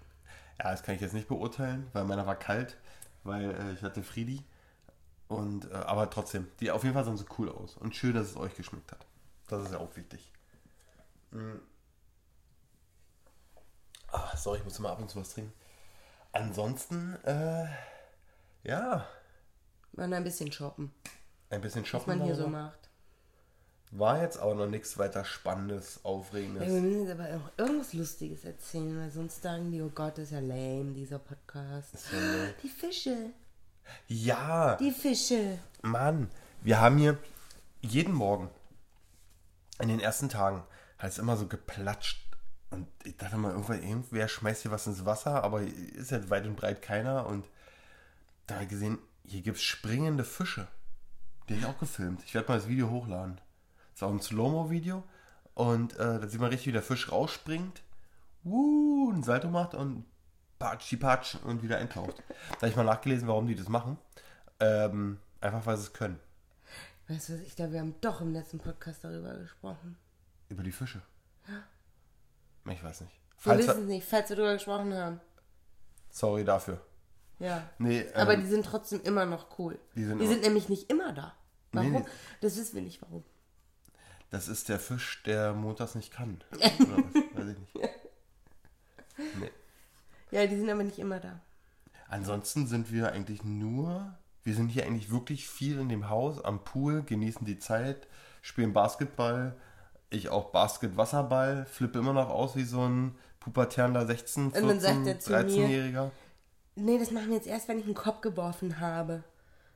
[0.59, 2.77] Ja, das kann ich jetzt nicht beurteilen, weil meiner war kalt,
[3.23, 4.43] weil äh, ich hatte Friedi.
[5.27, 7.77] Und, äh, aber trotzdem, die auf jeden Fall sahen so cool aus.
[7.77, 9.05] Und schön, dass es euch geschmeckt hat.
[9.47, 10.31] Das ist ja auch wichtig.
[11.31, 11.57] Mm.
[14.07, 15.53] Ah, sorry, ich muss mal ab und zu was trinken.
[16.33, 17.65] Ansonsten, äh,
[18.63, 19.07] ja,
[19.93, 20.91] Waren ein bisschen shoppen,
[21.51, 22.17] ein bisschen was shoppen.
[22.17, 22.77] man hier war so macht.
[23.93, 26.65] War jetzt aber noch nichts weiter Spannendes, Ja, Aufregendes.
[26.65, 30.25] wir müssen jetzt aber auch irgendwas Lustiges erzählen, weil sonst sagen die, oh Gott, das
[30.25, 31.89] ist ja lame, dieser Podcast.
[32.63, 33.31] Die Fische,
[34.07, 35.59] Ja, die Fische.
[35.81, 36.29] Mann,
[36.61, 37.17] wir haben hier
[37.81, 38.49] jeden Morgen
[39.81, 40.63] in den ersten Tagen
[40.99, 42.21] hat es immer so geplatscht
[42.69, 46.45] Und ich dachte mal, irgendwann, irgendwer schmeißt hier was ins Wasser, aber ist ja weit
[46.45, 47.25] und breit keiner.
[47.25, 47.45] Und
[48.47, 50.67] da habe ich gesehen, hier gibt es springende Fische.
[51.47, 52.23] Die habe ich auch gefilmt.
[52.25, 53.37] Ich werde mal das Video hochladen.
[53.91, 55.03] Das ist auch ein Slow-Mo-Video.
[55.53, 57.81] Und äh, da sieht man richtig, wie der Fisch rausspringt,
[58.43, 60.05] wuh, einen Salto macht und
[60.59, 62.23] patschi patsch und wieder eintaucht.
[62.51, 63.97] Da habe ich mal nachgelesen, warum die das machen.
[64.59, 66.19] Ähm, einfach, weil sie es können.
[67.07, 69.97] Weißt du was, ich glaube, wir haben doch im letzten Podcast darüber gesprochen.
[70.49, 71.01] Über die Fische.
[71.47, 72.71] Ja.
[72.71, 73.11] Ich weiß nicht.
[73.11, 75.19] Wir Falls, wissen es nicht, falls wir darüber gesprochen haben.
[76.11, 76.79] sorry dafür.
[77.41, 77.67] Ja.
[77.79, 79.79] Nee, Aber ähm, die sind trotzdem immer noch cool.
[79.95, 81.33] die sind die sind nämlich nicht immer da.
[81.71, 81.91] Warum?
[81.91, 82.05] Nee.
[82.41, 83.23] Das wissen wir nicht, warum.
[84.29, 86.41] Das ist der Fisch, der montags nicht kann.
[86.53, 87.15] Oder was?
[87.35, 87.75] Weiß ich nicht.
[89.39, 89.51] Nee.
[90.31, 91.41] Ja, die sind aber nicht immer da.
[92.07, 96.63] Ansonsten sind wir eigentlich nur, wir sind hier eigentlich wirklich viel in dem Haus, am
[96.63, 98.07] Pool, genießen die Zeit,
[98.41, 99.55] spielen Basketball.
[100.09, 105.05] Ich auch Basket, Wasserball, flippe immer noch aus wie so ein pubertärender 16, dann sagt
[105.05, 106.11] 14, er zu mir- 13-Jähriger.
[106.75, 109.23] Nee, das machen wir jetzt erst, wenn ich einen Kopf geworfen habe.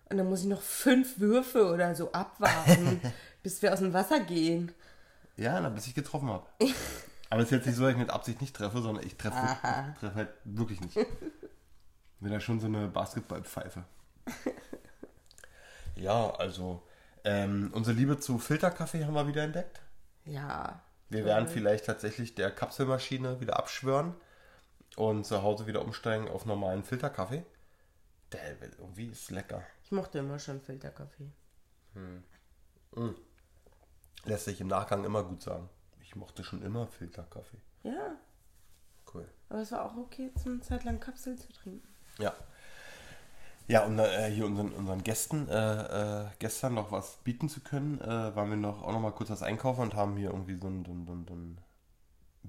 [0.10, 3.02] Und dann muss ich noch fünf Würfe oder so abwarten,
[3.44, 4.72] bis wir aus dem Wasser gehen.
[5.36, 6.46] Ja, na, bis ich getroffen habe.
[7.30, 9.36] Aber es ist jetzt nicht so, dass ich mit Absicht nicht treffe, sondern ich treffe,
[9.94, 10.96] ich treffe halt wirklich nicht.
[12.20, 13.84] Bin ja schon so eine Basketballpfeife.
[15.96, 16.84] Ja, also
[17.24, 19.82] ähm, unsere Liebe zu Filterkaffee haben wir wieder entdeckt.
[20.26, 20.82] Ja.
[21.10, 24.16] Wir werden vielleicht tatsächlich der Kapselmaschine wieder abschwören
[24.96, 27.44] und zu Hause wieder umsteigen auf normalen Filterkaffee.
[28.32, 29.64] Der irgendwie ist lecker.
[29.84, 31.32] Ich mochte immer schon Filterkaffee.
[34.26, 35.70] Lässt sich im Nachgang immer gut sagen.
[36.02, 37.60] Ich mochte schon immer Filterkaffee.
[37.84, 38.16] Ja.
[39.14, 39.28] Cool.
[39.50, 41.88] Aber es war auch okay, jetzt eine Zeit lang Kapsel zu trinken.
[42.18, 42.34] Ja.
[43.68, 48.00] Ja, um äh, hier unseren, unseren Gästen äh, äh, gestern noch was bieten zu können,
[48.00, 50.68] äh, waren wir noch auch noch mal kurz was einkaufen und haben hier irgendwie so
[50.68, 51.58] ein, so ein, so ein, so ein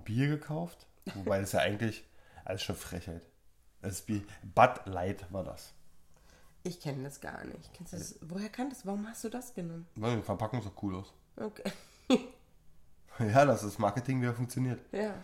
[0.05, 0.87] Bier gekauft.
[1.15, 2.05] Wobei das ja eigentlich
[2.47, 3.23] alles schon Frechheit.
[3.83, 5.73] Das Bier, Bud Light war das.
[6.63, 7.73] Ich kenne das gar nicht.
[7.75, 8.19] Kennst du das?
[8.23, 8.89] Woher kanntest du?
[8.89, 9.87] Warum hast du das genommen?
[9.95, 11.13] Weil die Verpackung sah cool aus.
[11.37, 11.71] Okay.
[13.19, 14.79] Ja, das Marketing wieder funktioniert.
[14.93, 15.15] Ja.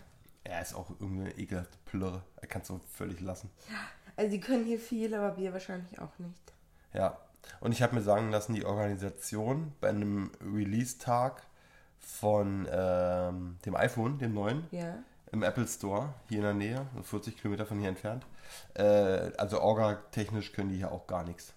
[0.43, 2.23] Er ist auch irgendeine ekelhafte Plörre.
[2.37, 3.51] Er kann es so völlig lassen.
[4.15, 6.53] Also die können hier viel, aber Bier wahrscheinlich auch nicht.
[6.93, 7.19] Ja.
[7.59, 11.43] Und ich habe mir sagen lassen, die Organisation bei einem Release-Tag
[11.99, 14.97] von ähm, dem iPhone, dem neuen, Ja.
[15.33, 18.23] Im Apple Store, hier in der Nähe, so 40 Kilometer von hier entfernt.
[18.75, 21.53] Äh, also orga-technisch können die hier auch gar nichts.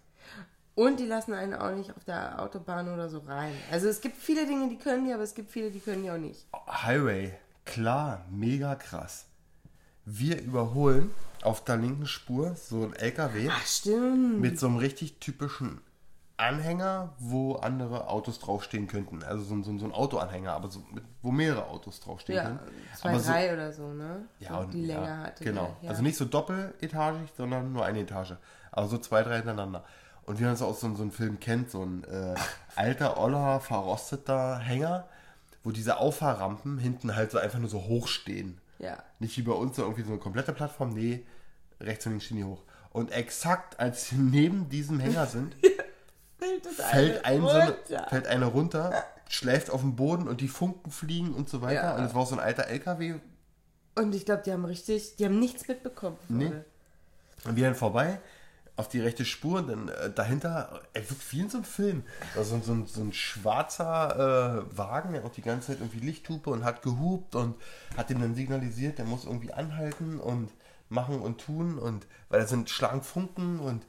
[0.75, 3.53] Und die lassen einen auch nicht auf der Autobahn oder so rein.
[3.71, 6.11] Also es gibt viele Dinge, die können die, aber es gibt viele, die können die
[6.11, 6.47] auch nicht.
[6.69, 7.35] Highway,
[7.65, 9.27] klar, mega krass.
[10.05, 11.11] Wir überholen
[11.43, 15.81] auf der linken Spur so ein LKW Ach, mit so einem richtig typischen
[16.39, 19.23] Anhänger, wo andere Autos draufstehen könnten.
[19.23, 22.45] Also so, ein- so, so ein Autoanhänger, aber so mit, wo mehrere Autos draufstehen Ja,
[22.45, 22.61] können.
[22.95, 24.27] zwei, aber so, drei oder so, ne?
[24.41, 25.45] ja, so, und, die Länge ja, hatte.
[25.45, 25.75] Genau.
[25.81, 25.91] ja.
[25.91, 28.35] Also nicht so doppeletagig, sondern nur eine Etage.
[28.71, 29.85] Also so zwei, drei hintereinander.
[30.25, 32.35] Und wie man es aus so, so einem Film kennt, so ein äh,
[32.75, 35.07] alter, oller, verrosteter Hänger,
[35.65, 38.61] wo diese Auffahrrampen hinten halt so einfach nur so hoch stehen.
[38.79, 38.99] Ja.
[39.21, 41.25] Nicht wie bei uns so irgendwie so eine komplette Plattform, nee,
[41.81, 42.63] rechts und links stehen die hoch.
[42.91, 45.57] Und exakt als wir neben diesem Hänger sind,
[46.47, 48.07] Fällt, das fällt, ein eine so eine, runter.
[48.09, 51.83] fällt eine runter, schläft auf dem Boden und die Funken fliegen und so weiter.
[51.83, 51.97] Ja.
[51.97, 53.15] Und es war so ein alter LKW.
[53.95, 56.17] Und ich glaube, die haben richtig, die haben nichts mitbekommen.
[56.29, 56.53] Nee.
[57.45, 58.21] Und wir dann vorbei
[58.79, 62.03] auf die rechte Spur und dann äh, dahinter, er wirkt wie in so einem Film.
[62.35, 66.51] Da so, ein- so, ein- schwarzer äh, Wagen, der auch die ganze Zeit irgendwie Lichthupe
[66.51, 67.55] und hat gehupt und
[67.97, 70.51] hat ihm dann signalisiert, der muss irgendwie anhalten und
[70.91, 73.83] machen und tun und weil da sind schlagen Funken und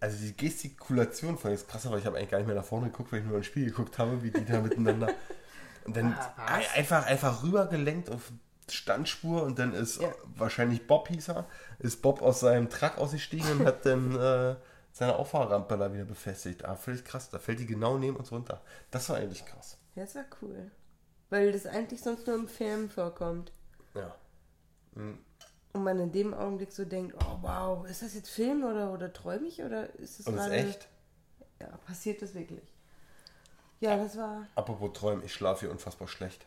[0.00, 2.86] also die Gestikulation fand ich krass, aber ich habe eigentlich gar nicht mehr nach vorne
[2.90, 5.08] geguckt, weil ich nur ins Spiel geguckt habe, wie die da miteinander
[5.84, 8.32] und dann Ah, einfach einfach rübergelenkt auf
[8.70, 10.12] Standspur und dann ist Ja.
[10.36, 11.46] wahrscheinlich Bob hieß er,
[11.80, 14.56] ist Bob aus seinem Truck ausgestiegen und hat dann äh,
[14.92, 16.64] seine Auffahrrampe da wieder befestigt.
[16.64, 18.60] Ah, völlig krass, da fällt die genau neben uns runter.
[18.90, 19.76] Das war eigentlich krass.
[19.96, 20.70] Ja, das war cool.
[21.30, 23.52] Weil das eigentlich sonst nur im Film vorkommt.
[23.94, 24.14] Ja.
[25.72, 29.12] Und man in dem Augenblick so denkt, oh wow, ist das jetzt Film oder, oder
[29.12, 30.68] träume ich oder ist das Und das ist gerade...
[30.68, 30.88] echt.
[31.60, 32.74] Ja, passiert das wirklich.
[33.78, 34.46] Ja, das war...
[34.56, 36.44] Apropos Träumen, ich schlafe hier unfassbar schlecht.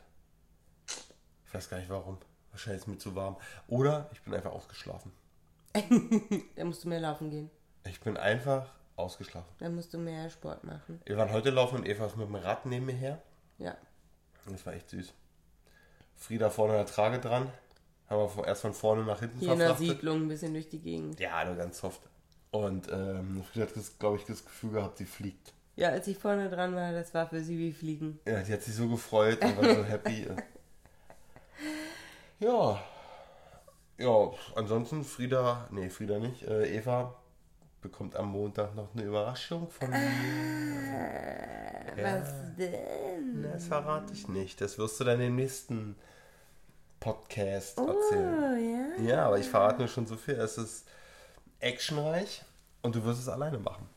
[1.46, 2.18] Ich weiß gar nicht warum.
[2.52, 3.38] Wahrscheinlich ist mir zu warm.
[3.68, 5.12] Oder ich bin einfach ausgeschlafen.
[6.56, 7.50] Da musst du mehr laufen gehen.
[7.86, 9.50] Ich bin einfach ausgeschlafen.
[9.58, 11.02] Da musst du mehr Sport machen.
[11.06, 13.22] Wir waren heute laufen und Eva ist mit dem Rad neben mir her.
[13.58, 13.76] Ja.
[14.46, 15.14] Und das war echt süß.
[16.16, 17.52] Frieda vorne an der Trage dran.
[18.14, 19.76] Haben wir von- erst von vorne nach hinten Hier in der.
[19.76, 21.20] Siedlung ein bisschen durch die Gegend.
[21.20, 22.02] Ja, nur ganz soft.
[22.52, 25.54] Und ähm, Frieda hat, glaube ich, das Gefühl gehabt, sie fliegt.
[25.76, 28.20] Ja, als ich vorne dran war, das war für sie wie Fliegen.
[28.28, 30.28] Ja, die hat sich so gefreut und war so happy.
[32.40, 32.80] Ja.
[33.98, 37.16] Ja, ansonsten Frieda, nee, Frieda nicht, äh, Eva
[37.82, 39.98] bekommt am Montag noch eine Überraschung von mir.
[41.98, 42.22] Ja.
[42.22, 43.44] Was denn?
[43.44, 44.62] Das verrate ich nicht.
[44.62, 45.96] Das wirst du dann im nächsten
[47.04, 48.98] Podcast Oh, erzählen.
[48.98, 49.04] ja.
[49.16, 50.36] Ja, aber ich verrate nur schon so viel.
[50.36, 50.86] Es ist
[51.60, 52.44] actionreich
[52.82, 53.90] und du wirst es alleine machen.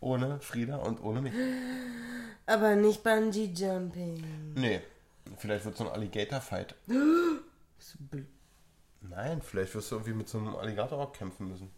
[0.00, 1.32] Ohne Frieda und ohne mich.
[2.46, 4.54] Aber nicht Bungee Jumping.
[4.56, 4.80] Nee,
[5.36, 6.74] vielleicht wird so ein Alligator-Fight.
[9.02, 11.70] Nein, vielleicht wirst du irgendwie mit so einem Alligator auch kämpfen müssen.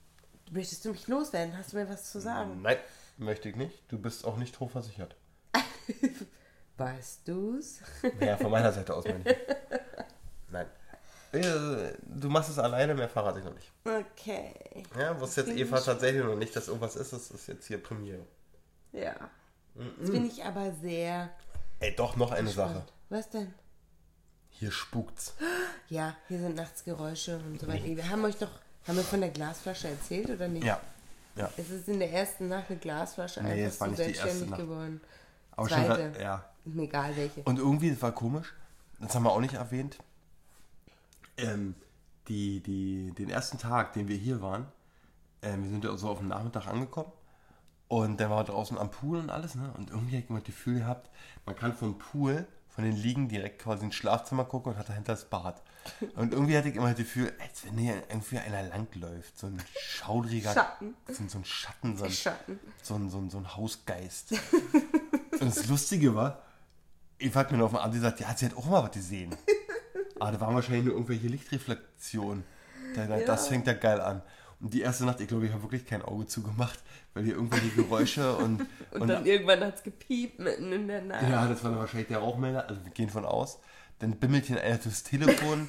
[0.51, 1.57] Möchtest du mich loswerden?
[1.57, 2.63] Hast du mir was zu sagen?
[2.63, 2.77] Nein,
[3.19, 3.83] möchte ich nicht.
[3.89, 5.15] Du bist auch nicht hochversichert.
[6.79, 7.81] Weißt du's?
[8.21, 9.37] Ja, von meiner Seite aus meine ich.
[11.33, 13.73] Du machst es alleine, mehr verrate ich noch nicht.
[13.85, 14.85] Okay.
[14.99, 17.13] Ja, wusste jetzt Eva tatsächlich noch nicht, dass irgendwas ist.
[17.13, 18.25] Das ist jetzt hier Premiere.
[18.93, 19.15] Ja.
[19.75, 21.31] Jetzt bin ich aber sehr.
[21.81, 22.75] Ey, doch, noch eine gespannt.
[22.75, 22.87] Sache.
[23.09, 23.55] Was denn?
[24.51, 25.35] Hier spukt's.
[25.89, 27.85] Ja, hier sind nachts Geräusche und so weiter.
[27.85, 28.51] Wir haben euch doch.
[28.87, 30.65] Haben wir von der Glasflasche erzählt oder nicht?
[30.65, 30.81] Ja.
[31.37, 31.51] Ja.
[31.57, 34.23] Es ist in der ersten Nacht eine Glasflasche Nee, einfach war so nicht die erste
[34.29, 35.01] selbstständig geworden.
[35.53, 36.23] Aber schon, Zweite.
[36.23, 36.45] ja.
[36.65, 37.43] Mir egal welche.
[37.43, 38.53] Und irgendwie, das war komisch,
[39.01, 39.99] das haben wir auch nicht erwähnt,
[41.37, 41.75] ähm,
[42.29, 44.67] die, die, den ersten Tag, den wir hier waren,
[45.43, 47.13] ähm, wir sind ja so auf den Nachmittag angekommen
[47.89, 49.73] und dann war draußen am Pool und alles, ne?
[49.77, 51.11] Und irgendwie ich immer das Gefühl gehabt,
[51.47, 55.13] man kann vom Pool, von den Liegen direkt quasi ins Schlafzimmer gucken und hat dahinter
[55.13, 55.63] das Bad.
[56.17, 59.61] Und irgendwie hatte ich immer das Gefühl, als wenn hier irgendwie einer langläuft, so ein
[59.79, 60.95] schaudriger Schatten.
[61.09, 62.61] So, ein- so ein Schatten, so ein, Schatten.
[62.83, 64.33] so ein, so ein, so ein Hausgeist.
[65.33, 66.41] Und das Lustige war,
[67.19, 69.37] Eva hat mir noch auf dem Abend gesagt, ja, sie hat auch mal was gesehen.
[70.23, 72.45] Aber da waren wahrscheinlich nur irgendwelche Lichtreflexionen.
[72.95, 74.23] Da, da, Das fängt ja geil an.
[74.61, 76.79] Und die erste Nacht, ich glaube, ich habe wirklich kein Auge zugemacht,
[77.13, 81.23] weil hier irgendwelche Geräusche und, Und, dann irgendwann hat es gepiept mitten in der Nacht.
[81.29, 83.59] ja, das war dann wahrscheinlich der Rauchmelder, also wir gehen von aus.
[83.99, 85.69] Dann bimmelt hier einer durchs Telefon.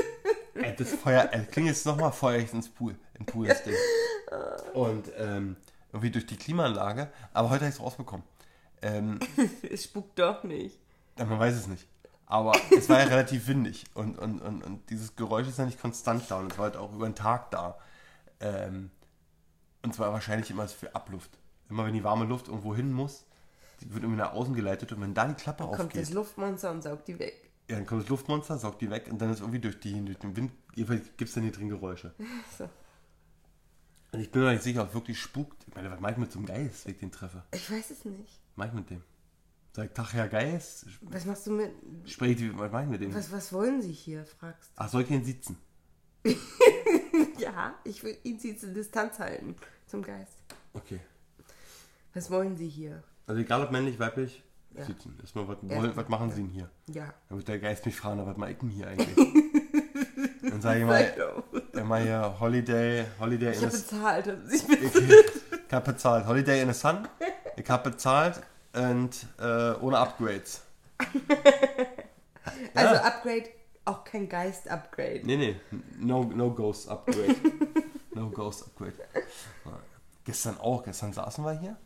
[0.54, 3.74] Ey, das Feuer, ey, klingt jetzt nochmal Feuer ich ins Pool, in Pool das Ding.
[4.74, 5.56] Und ähm,
[5.92, 8.24] irgendwie durch die Klimaanlage, aber heute habe ich es rausbekommen.
[8.82, 9.18] Ähm,
[9.70, 10.78] Es spukt doch nicht.
[11.18, 11.86] Ja, man weiß es nicht.
[12.30, 15.80] Aber es war ja relativ windig und, und, und, und dieses Geräusch ist ja nicht
[15.80, 17.76] konstant da und es war halt auch über den Tag da.
[18.38, 18.92] Ähm,
[19.82, 21.30] und zwar wahrscheinlich immer für Abluft.
[21.68, 23.26] Immer wenn die warme Luft irgendwo hin muss,
[23.80, 26.70] die wird irgendwie nach außen geleitet und wenn da die Klappe Kommt aufgeht, das Luftmonster
[26.70, 27.50] und saugt die weg.
[27.68, 30.18] ja, dann kommt das Luftmonster, saugt die weg und dann ist irgendwie durch, die, durch
[30.18, 32.14] den Wind, jedenfalls gibt es dann hier drin Geräusche.
[32.58, 32.68] So.
[34.12, 35.64] Und ich bin mir nicht sicher, ob es wirklich spukt.
[35.68, 37.44] Ich meine, was mache ich mit so einem Geist, wenn ich den treffe?
[37.52, 38.40] Ich weiß es nicht.
[38.50, 39.02] Was mache ich mit dem?
[39.72, 40.86] Sag ich, Tag, Herr Geist?
[41.02, 41.70] Was machst du mit.
[42.04, 43.14] Sprech ich, was mache ich mit dem?
[43.14, 45.56] Was, was wollen sie hier, fragst Ach, soll ich ihn sitzen?
[46.24, 46.34] du?
[47.38, 49.56] Ja, ich will ihn sie zur Distanz halten
[49.86, 50.34] zum Geist.
[50.74, 51.00] Okay.
[52.12, 53.02] Was wollen sie hier?
[53.26, 54.42] Also egal ob männlich, weiblich,
[54.76, 54.84] Ja.
[54.84, 55.16] sitzen.
[55.20, 55.76] Erstmal, was, Ja.
[55.76, 56.70] wollen, was machen sie denn hier?
[56.88, 57.14] Ja.
[57.28, 59.16] Dann wird der Geist mich fragen, was mache ich denn hier eigentlich?
[60.42, 64.26] Dann sage ich mal, immer hier Holiday, Holiday Ich in habe the bezahlt.
[64.26, 64.96] haben sie bezahlt.
[64.96, 65.14] Okay.
[65.66, 66.26] Ich habe bezahlt.
[66.26, 67.08] Holiday in the Sun.
[67.56, 70.62] Ich habe bezahlt und äh, ohne Upgrades.
[72.74, 73.50] Also Upgrade,
[73.84, 75.20] auch kein Geist-Upgrade.
[75.24, 75.56] Nee, nee.
[75.98, 77.36] No, no Ghost Upgrade.
[78.14, 78.94] no Ghost Upgrade.
[80.24, 80.82] Gestern auch.
[80.82, 81.76] Gestern saßen wir hier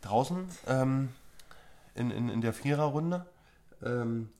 [0.00, 1.10] draußen ähm,
[1.94, 3.26] in, in, in der Viererrunde.
[3.82, 4.30] Ähm,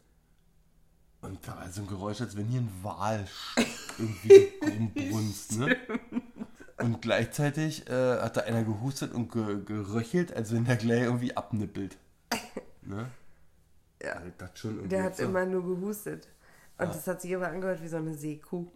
[1.20, 3.26] und da war so ein Geräusch, als wenn hier ein Wal
[3.98, 5.58] irgendwie rumbrunst.
[5.58, 5.76] Ne?
[6.78, 11.36] Und gleichzeitig äh, hat da einer gehustet und ge geröchelt, als wenn der gleich irgendwie
[11.36, 11.96] abnippelt.
[12.86, 13.06] Ne?
[14.02, 14.12] Ja.
[14.14, 15.22] Also das schon irgendwie Der hat so.
[15.24, 16.28] immer nur gehustet.
[16.76, 18.66] Und das hat sich immer angehört wie so eine Seekuh.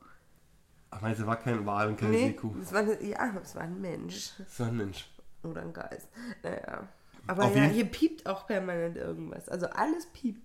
[0.91, 2.55] Ach, meinst du, war kein Wal und keine Nee, Seekuh?
[2.59, 4.31] das war eine, ja, das war ein Mensch.
[4.39, 5.11] Das war ein Mensch.
[5.43, 6.09] Oder ein Geist.
[6.43, 6.89] Naja.
[7.27, 9.47] Aber Auf ja, jeden- hier piept auch permanent irgendwas.
[9.51, 10.41] Also alles piept.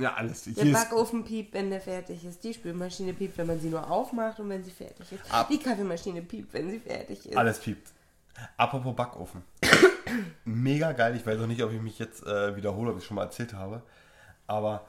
[0.00, 0.44] Ja, alles.
[0.44, 2.42] Hier Der ist, Backofen piept, wenn der fertig ist.
[2.42, 5.32] Die Spülmaschine piept, wenn man sie nur aufmacht und wenn sie fertig ist.
[5.32, 7.36] Ab- Die Kaffeemaschine piept, wenn sie fertig ist.
[7.36, 7.92] alles piept.
[8.56, 9.42] Apropos Backofen.
[10.44, 11.14] Mega geil.
[11.16, 13.52] Ich weiß auch nicht, ob ich mich jetzt äh, wiederhole, ob ich schon mal erzählt
[13.54, 13.82] habe.
[14.46, 14.86] Aber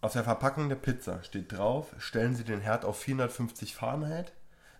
[0.00, 4.32] auf der Verpackung der Pizza steht drauf, stellen Sie den Herd auf 450 Fahrenheit,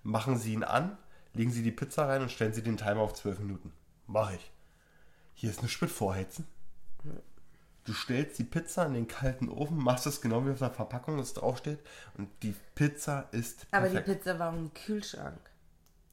[0.02, 0.98] machen Sie ihn an,
[1.32, 3.72] legen Sie die Pizza rein und stellen Sie den Timer auf 12 Minuten.
[4.06, 4.50] Mache ich.
[5.34, 6.46] Hier ist nichts mit Vorheizen.
[7.84, 11.18] Du stellst die Pizza in den kalten Ofen, machst es genau wie auf der Verpackung
[11.18, 11.80] es draufsteht
[12.16, 14.08] und die Pizza ist Aber perfekt.
[14.08, 15.38] die Pizza war im Kühlschrank.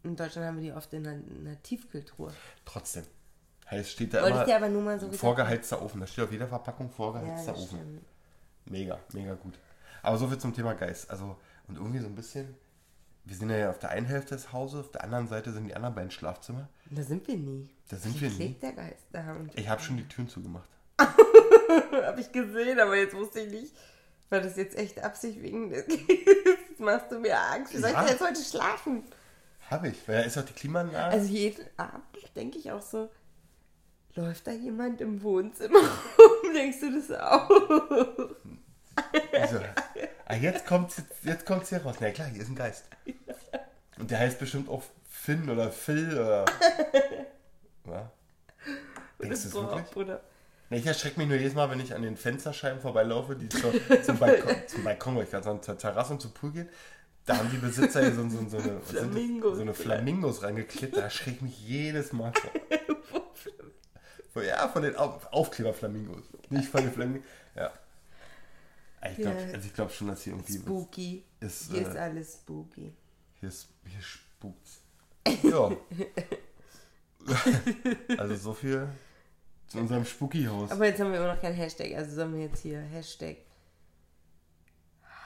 [0.03, 2.33] In Deutschland haben wir die oft in einer, in einer Tiefkühltruhe.
[2.65, 3.03] Trotzdem.
[3.69, 6.01] Heißt, steht da Wollte immer aber nur mal so vorgeheizter Ofen.
[6.01, 7.77] Da steht auf jeder Verpackung Ja, vorgeheizter das Ofen.
[7.79, 8.05] stimmt.
[8.65, 9.57] Mega, mega gut.
[10.03, 11.09] Aber so viel zum Thema Geist.
[11.09, 12.53] Also, und irgendwie so ein bisschen,
[13.23, 15.75] wir sind ja auf der einen Hälfte des Hauses, auf der anderen Seite sind die
[15.75, 16.67] anderen beiden Schlafzimmer.
[16.89, 17.69] Da sind wir nie.
[17.87, 18.53] Da sind Hier wir nie.
[18.55, 19.23] der Geist da.
[19.55, 20.69] Ich habe schon die Türen zugemacht.
[22.05, 23.75] habe ich gesehen, aber jetzt wusste ich nicht,
[24.29, 25.85] war das jetzt echt Absicht wegen des
[26.77, 27.73] machst du mir Angst.
[27.73, 29.03] Wie soll ich denn jetzt heute schlafen?
[29.69, 30.07] Hab ich.
[30.07, 31.13] Weil da ist auch die Klimaanlage.
[31.13, 33.09] Also jeden Abend denke ich auch so,
[34.15, 35.79] läuft da jemand im Wohnzimmer
[36.17, 36.53] rum?
[36.53, 37.49] Denkst du das auch?
[39.33, 39.59] Also,
[40.25, 41.95] ah, jetzt kommt's, jetzt, jetzt kommt's hier raus.
[41.99, 42.85] Na klar, hier ist ein Geist.
[43.99, 46.45] Und der heißt bestimmt auch Finn oder Phil oder.
[47.87, 48.11] Ja.
[49.21, 49.89] Denkst du es wirklich?
[49.91, 50.21] Bob,
[50.71, 50.75] oder?
[50.75, 53.73] Ne, ich erschrecke mich nur jedes Mal, wenn ich an den Fensterscheiben vorbeilaufe, die zur,
[54.03, 56.69] zum Balkon, zum Balkon, wollte ich gerade sagen, zur Terrasse und zur Pool gehen.
[57.25, 58.81] Da haben die Besitzer hier so, so, so, eine?
[58.81, 59.55] Flamingos.
[59.55, 60.97] so eine Flamingos reingeklebt.
[60.97, 62.51] Da erschrecke ich mich jedes Mal vor.
[64.33, 66.23] Von- Ja, von den Auf Aufkleber-Flamingos.
[66.49, 67.25] Nicht von den Flamingos.
[67.55, 67.71] Ja.
[69.11, 69.53] Ich glaube Ja.
[69.53, 70.53] also ich glaub schon, dass hier irgendwie.
[70.53, 71.23] Spooky.
[71.41, 72.93] Ist, Hier äh, ist alles spooky.
[73.39, 74.81] Hier, ist, hier spukt's.
[75.43, 75.71] Ja.
[78.17, 78.87] also so viel
[79.71, 80.71] zu unserem Spooky-Haus.
[80.71, 81.95] Aber jetzt haben wir immer noch kein Hashtag.
[81.95, 83.37] Also sollen wir jetzt hier Hashtag.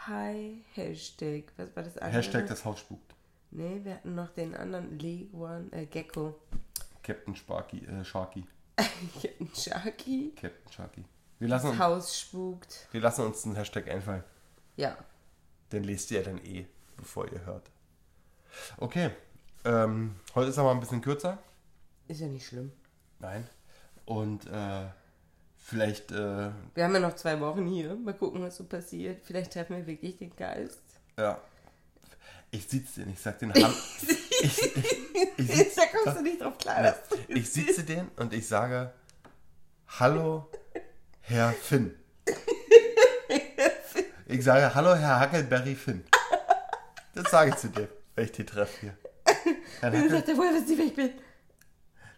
[0.08, 1.46] Hi, Hashtag.
[1.58, 2.18] Was war das andere?
[2.18, 3.16] Hashtag das Haus spukt.
[3.52, 6.36] Nee, wir hatten noch den anderen Leguan, äh, Gecko.
[7.02, 8.46] Captain Sparky, äh, Sharky.
[9.56, 10.34] Sharky.
[10.36, 11.04] Captain Sharky.
[11.40, 12.88] Wir lassen, Das uns, Haus spukt.
[12.92, 14.24] wir lassen uns einen Hashtag einfallen.
[14.76, 14.96] Ja.
[15.72, 16.66] Den lest ihr dann eh,
[16.98, 17.70] bevor ihr hört.
[18.78, 19.10] Okay.
[19.64, 21.40] Ähm, heute ist aber ein bisschen kürzer.
[22.08, 22.72] Ist ja nicht schlimm.
[23.20, 23.48] Nein.
[24.06, 24.86] Und äh,
[25.58, 27.96] vielleicht, äh, Wir haben ja noch zwei Wochen hier.
[27.96, 29.22] Mal gucken, was so passiert.
[29.26, 30.80] Vielleicht treffen wir wirklich den Geist.
[31.18, 31.40] ja.
[32.52, 33.68] Ich sitze den, ich sag den Hallo.
[34.42, 34.78] ich, ich,
[35.38, 36.96] ich, sitz, da kommst du nicht drauf klar.
[37.10, 38.94] Du- ich sitze den und ich sage
[40.00, 40.48] Hallo,
[41.22, 41.94] Herr Finn.
[44.28, 46.04] Ich sage Hallo, Herr Huckleberry Finn.
[47.14, 48.98] Das sage ich zu dir, wenn ich die treffe hier.
[49.82, 51.12] Herr Huckle- sagt er, woher wisst ihr, wer ich bin?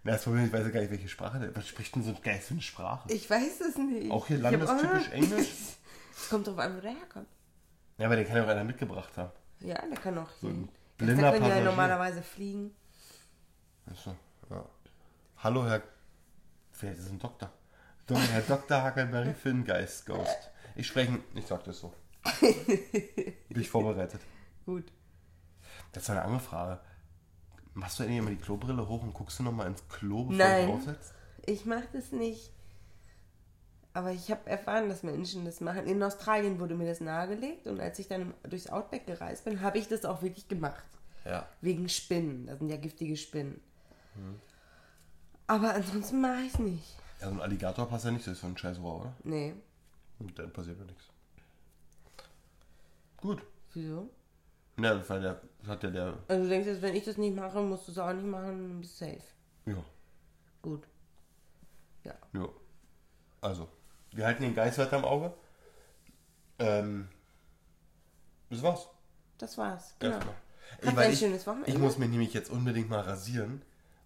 [0.03, 1.55] Na, das Problem ich weiß ja gar nicht, welche Sprache der.
[1.55, 3.12] Was spricht denn so ein Geist für eine Sprache?
[3.12, 4.12] Ich weiß es nicht.
[4.12, 5.47] Auch hier landestypisch Englisch?
[6.19, 7.27] Es kommt drauf an, wo der herkommt.
[7.99, 9.31] Ja, aber den kann ja auch einer mitgebracht haben.
[9.60, 10.49] Ja, der kann auch hier.
[10.49, 10.67] ein
[10.99, 11.63] Der blinder kann ja Passagier.
[11.65, 12.71] normalerweise fliegen.
[13.86, 14.15] Achso,
[14.49, 14.65] ja.
[15.38, 15.83] Hallo, Herr.
[16.71, 17.51] Vielleicht ist es ein Doktor.
[18.07, 18.83] Doch, Herr Dr.
[18.83, 20.49] Huckleberry Finn Geist Ghost.
[20.75, 21.19] Ich spreche.
[21.36, 21.93] Ich sag das so.
[22.41, 24.21] Bin ich vorbereitet.
[24.65, 24.91] Gut.
[25.91, 26.79] Das ist eine andere Frage.
[27.77, 30.65] Machst du eigentlich immer die Klobrille hoch und guckst du nochmal ins Klo, bevor Nein.
[30.65, 31.13] du aufsetzt?
[31.45, 32.51] Ich mache das nicht.
[33.93, 35.85] Aber ich habe erfahren, dass Menschen das machen.
[35.85, 39.77] In Australien wurde mir das nahegelegt und als ich dann durchs Outback gereist bin, habe
[39.77, 40.85] ich das auch wirklich gemacht.
[41.23, 41.47] Ja.
[41.61, 42.47] Wegen Spinnen.
[42.47, 43.61] Das sind ja giftige Spinnen.
[44.15, 44.41] Mhm.
[45.45, 46.95] Aber ansonsten mache ich es nicht.
[47.21, 49.13] Ja, so ein Alligator passt ja nicht, das ist so ein scheiß Rohr, oder?
[49.23, 49.53] Nee.
[50.17, 51.03] Und dann passiert ja nichts.
[53.17, 53.43] Gut.
[53.75, 54.09] Wieso?
[54.79, 56.17] Ja, weil der das hat ja der.
[56.27, 58.45] Also du denkst jetzt, wenn ich das nicht mache, musst du es auch nicht machen,
[58.45, 59.21] dann bist du safe.
[59.65, 59.83] Ja.
[60.61, 60.87] Gut.
[62.03, 62.13] Ja.
[62.33, 62.47] Ja.
[63.41, 63.67] Also,
[64.11, 65.33] wir halten den Geist weiter im Auge.
[66.59, 67.09] Ähm.
[68.49, 68.87] Das war's.
[69.37, 69.93] Das war's.
[69.99, 70.15] Genau.
[70.15, 70.95] Erstmal.
[70.95, 71.69] Weil ein ich, schönes Wochenende?
[71.69, 73.61] ich muss mich nämlich jetzt unbedingt mal rasieren,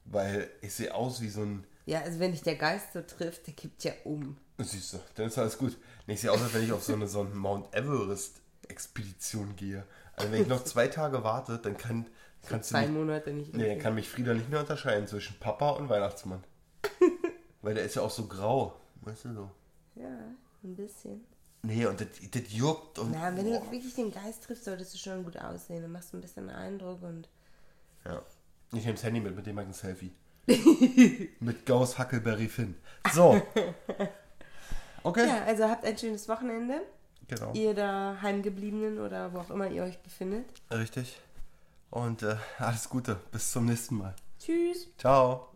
[0.06, 1.66] weil ich sehe aus wie so ein.
[1.86, 4.38] Ja, also wenn dich der Geist so trifft, der kippt ja um.
[4.58, 5.78] Siehst du, dann ist alles gut.
[6.08, 9.86] Nee, ich sehe aus, als wenn ich auf so eine, so eine Mount Everest-Expedition gehe.
[10.16, 12.06] Also wenn ich noch zwei Tage warte, dann kann,
[12.48, 13.56] kannst du Zwei Monate nicht.
[13.56, 16.44] nee, dann kann mich Frieda nicht mehr unterscheiden zwischen Papa und Weihnachtsmann.
[17.62, 18.80] Weil der ist ja auch so grau.
[19.02, 19.52] Weißt du so?
[19.96, 20.10] Ja,
[20.64, 21.24] ein bisschen.
[21.64, 23.12] Nee, und das, das juckt und.
[23.12, 23.60] Na, wenn boah.
[23.60, 25.82] du wirklich den Geist triffst, solltest du schon gut aussehen.
[25.82, 27.30] Dann machst du ein bisschen Eindruck und.
[28.06, 28.22] Ja.
[28.74, 30.12] Ich nehme das Handy mit, mit dem mache ich ein Selfie.
[31.40, 32.76] mit Gauss Huckleberry Finn.
[33.14, 33.42] So.
[35.04, 35.28] Okay.
[35.28, 36.82] Ja, also habt ein schönes Wochenende.
[37.32, 37.54] Genau.
[37.54, 40.46] Ihr da Heimgebliebenen oder wo auch immer ihr euch befindet.
[40.70, 41.18] Richtig.
[41.90, 43.18] Und äh, alles Gute.
[43.32, 44.14] Bis zum nächsten Mal.
[44.38, 44.90] Tschüss.
[44.98, 45.51] Ciao.